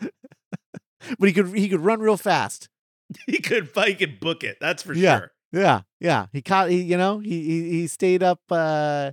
But 1.18 1.28
he 1.28 1.32
could 1.34 1.48
he 1.54 1.68
could 1.68 1.80
run 1.80 2.00
real 2.00 2.16
fast. 2.16 2.68
He 3.26 3.38
could 3.38 3.68
he 3.86 3.94
could 3.94 4.18
book 4.20 4.42
it. 4.42 4.56
That's 4.60 4.82
for 4.82 4.94
Yeah. 4.94 5.18
sure. 5.18 5.32
Yeah, 5.54 5.82
yeah. 6.00 6.26
He 6.32 6.42
caught. 6.42 6.70
He, 6.70 6.82
you 6.82 6.96
know, 6.96 7.18
he 7.18 7.42
he, 7.42 7.70
he 7.70 7.86
stayed 7.86 8.22
up. 8.22 8.40
uh 8.50 9.12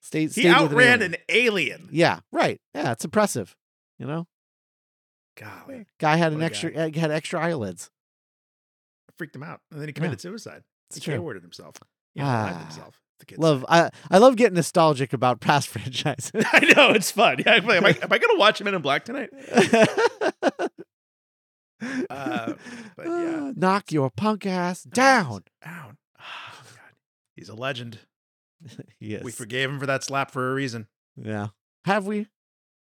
Stayed. 0.00 0.32
He 0.32 0.40
stayed 0.42 0.50
outran 0.50 1.02
alien. 1.02 1.14
an 1.14 1.16
alien. 1.28 1.88
Yeah, 1.92 2.20
right. 2.32 2.60
Yeah, 2.74 2.92
it's 2.92 3.04
impressive. 3.04 3.54
You 3.98 4.06
know, 4.06 4.26
Golly, 5.36 5.86
guy 5.98 6.16
had 6.16 6.32
an 6.32 6.42
extra 6.42 6.72
uh, 6.72 6.90
had 6.94 7.10
extra 7.10 7.40
eyelids. 7.40 7.90
freaked 9.16 9.36
him 9.36 9.42
out, 9.42 9.60
and 9.70 9.80
then 9.80 9.88
he 9.88 9.92
committed 9.92 10.20
suicide. 10.20 10.62
It's 10.88 10.96
he 10.96 11.02
true. 11.02 11.14
K-worded 11.14 11.42
himself. 11.42 11.76
He 12.14 12.20
Ah, 12.22 12.58
himself. 12.64 13.00
Love. 13.36 13.64
I 13.68 13.90
I 14.10 14.18
love 14.18 14.36
getting 14.36 14.54
nostalgic 14.54 15.12
about 15.12 15.40
past 15.40 15.68
franchises. 15.72 16.30
I 16.34 16.72
know 16.76 16.90
it's 16.90 17.10
fun. 17.10 17.38
Yeah, 17.44 17.54
am 17.56 17.68
I, 17.68 17.76
am 17.76 17.84
I, 17.84 17.90
am 17.90 18.12
I 18.12 18.18
gonna 18.18 18.38
watch 18.38 18.62
Men 18.62 18.74
in 18.74 18.82
Black 18.82 19.04
tonight? 19.04 19.30
Uh, 21.80 22.54
but 22.96 23.06
yeah. 23.06 23.10
Uh, 23.48 23.52
knock 23.56 23.92
your 23.92 24.10
punk 24.10 24.46
ass 24.46 24.82
down. 24.82 25.44
Down. 25.64 25.96
Oh, 26.18 26.62
God. 26.74 26.92
He's 27.36 27.48
a 27.48 27.54
legend. 27.54 28.00
yes. 29.00 29.22
We 29.22 29.30
forgave 29.32 29.70
him 29.70 29.78
for 29.78 29.86
that 29.86 30.02
slap 30.04 30.30
for 30.30 30.50
a 30.50 30.54
reason. 30.54 30.86
Yeah. 31.16 31.48
Have 31.84 32.06
we? 32.06 32.26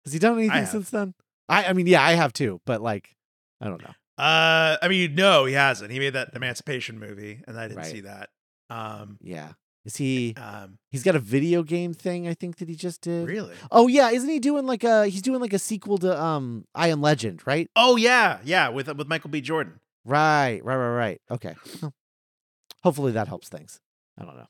Has 0.05 0.13
he 0.13 0.19
done 0.19 0.37
anything 0.37 0.65
since 0.67 0.89
then? 0.91 1.13
I 1.49 1.65
I 1.65 1.73
mean, 1.73 1.87
yeah, 1.87 2.03
I 2.03 2.11
have 2.13 2.33
too, 2.33 2.61
but 2.65 2.81
like, 2.81 3.15
I 3.59 3.65
don't 3.67 3.81
know. 3.81 3.93
Uh, 4.23 4.77
I 4.81 4.87
mean, 4.87 5.15
no, 5.15 5.45
he 5.45 5.53
hasn't. 5.55 5.91
He 5.91 5.99
made 5.99 6.13
that 6.13 6.29
Emancipation 6.33 6.99
movie, 6.99 7.41
and 7.47 7.59
I 7.59 7.63
didn't 7.67 7.77
Right. 7.77 7.91
see 7.91 8.01
that. 8.01 8.29
Um, 8.69 9.17
Yeah. 9.21 9.53
Is 9.85 9.97
he? 9.97 10.33
um, 10.35 10.79
He's 10.89 11.03
got 11.03 11.15
a 11.15 11.19
video 11.19 11.61
game 11.61 11.93
thing. 11.93 12.27
I 12.27 12.33
think 12.33 12.57
that 12.57 12.67
he 12.67 12.75
just 12.75 13.01
did. 13.01 13.27
really? 13.27 13.53
Oh 13.71 13.87
yeah, 13.87 14.09
isn't 14.09 14.27
he 14.29 14.39
doing 14.39 14.65
like 14.65 14.83
a? 14.83 15.07
He's 15.07 15.21
doing 15.21 15.39
like 15.39 15.53
a 15.53 15.59
sequel 15.59 15.97
to 15.99 16.19
um 16.21 16.65
I 16.73 16.87
Am 16.89 17.01
Legend, 17.01 17.45
right? 17.45 17.69
Oh 17.75 17.95
yeah, 17.95 18.39
yeah, 18.43 18.69
with 18.69 18.87
with 18.95 19.07
Michael 19.07 19.29
B. 19.29 19.41
Jordan. 19.41 19.79
Right, 20.03 20.59
right, 20.63 20.75
right, 20.75 20.95
right. 20.95 21.21
Okay. 21.31 21.55
Hopefully 22.83 23.11
that 23.13 23.27
helps 23.27 23.49
things. 23.49 23.79
I 24.17 24.25
don't 24.25 24.35
know. 24.37 24.47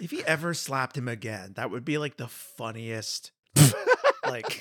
If 0.00 0.10
he 0.10 0.22
ever 0.24 0.52
slapped 0.52 0.96
him 0.96 1.08
again, 1.08 1.52
that 1.56 1.70
would 1.70 1.84
be 1.84 1.96
like 1.98 2.16
the 2.16 2.28
funniest. 2.28 3.32
like, 4.26 4.60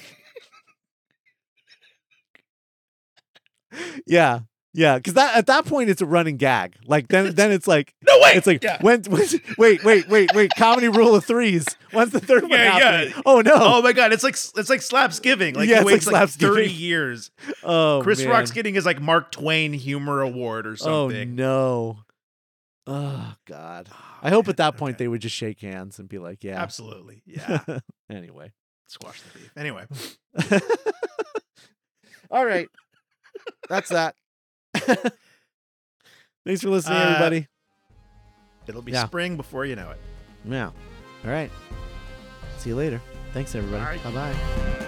yeah, 4.06 4.40
yeah, 4.74 4.98
because 4.98 5.16
that 5.16 5.36
at 5.36 5.48
that 5.48 5.66
point 5.66 5.90
it's 5.90 6.02
a 6.02 6.06
running 6.06 6.38
gag. 6.38 6.76
Like 6.86 7.08
then 7.08 7.34
then 7.36 7.52
it's 7.52 7.68
like 7.68 7.94
no 8.08 8.18
way. 8.20 8.32
it's 8.34 8.46
like 8.46 8.64
yeah. 8.64 8.78
when, 8.82 9.02
when 9.04 9.24
wait 9.58 9.84
wait 9.84 10.08
wait 10.08 10.34
wait 10.34 10.52
comedy 10.56 10.88
rule 10.88 11.16
of 11.16 11.26
threes. 11.26 11.66
When's 11.92 12.12
the 12.12 12.20
third 12.20 12.44
one 12.44 12.52
Yeah, 12.52 12.78
yeah. 12.78 13.22
Oh 13.26 13.42
no! 13.42 13.54
Oh 13.56 13.82
my 13.82 13.94
god, 13.94 14.14
it's 14.14 14.24
like 14.24 14.36
it's 14.36 14.70
like 14.70 14.82
slapsgiving. 14.82 15.56
Like 15.56 15.68
Yeah, 15.68 15.84
he 15.84 15.94
it's 15.94 16.06
like 16.06 16.14
waits 16.14 16.42
like, 16.42 16.52
thirty 16.52 16.72
years. 16.72 17.32
Oh, 17.64 18.00
Chris 18.04 18.22
man. 18.22 18.30
Rock's 18.30 18.52
getting 18.52 18.74
his 18.74 18.86
like 18.86 19.02
Mark 19.02 19.32
Twain 19.32 19.74
Humor 19.74 20.22
Award 20.22 20.66
or 20.66 20.72
oh, 20.72 20.76
something. 20.76 21.30
Oh 21.32 21.34
no! 21.34 21.98
Oh 22.88 23.36
god! 23.46 23.90
Oh, 23.92 23.96
I 24.22 24.30
hope 24.30 24.46
man, 24.46 24.52
at 24.52 24.58
that 24.58 24.78
point 24.78 24.96
okay. 24.96 25.04
they 25.04 25.08
would 25.08 25.22
just 25.22 25.36
shake 25.36 25.60
hands 25.62 26.00
and 26.00 26.08
be 26.08 26.20
like, 26.20 26.44
"Yeah." 26.44 26.62
absolutely, 26.62 27.22
yeah. 27.26 27.60
anyway. 28.10 28.52
Squash 28.88 29.22
the 29.22 29.40
beef. 29.40 29.52
Anyway, 29.56 29.86
All 32.32 32.46
right. 32.46 32.68
That's 33.70 33.90
that. 33.90 34.16
Thanks 36.46 36.62
for 36.62 36.70
listening, 36.70 36.98
Uh, 36.98 37.02
everybody. 37.02 37.48
it'll 38.68 38.82
be 38.82 38.92
Yeah. 38.92 39.06
spring 39.06 39.38
before 39.38 39.66
you 39.66 39.76
know 39.76 39.92
it. 39.92 40.00
Yeah. 40.46 40.68
All 41.26 41.32
right. 41.32 41.52
See 42.60 42.70
you 42.70 42.76
later. 42.76 43.02
Thanks, 43.34 43.54
everybody. 43.56 43.84
Right. 43.84 44.04
Bye 44.04 44.12
bye. 44.12 44.86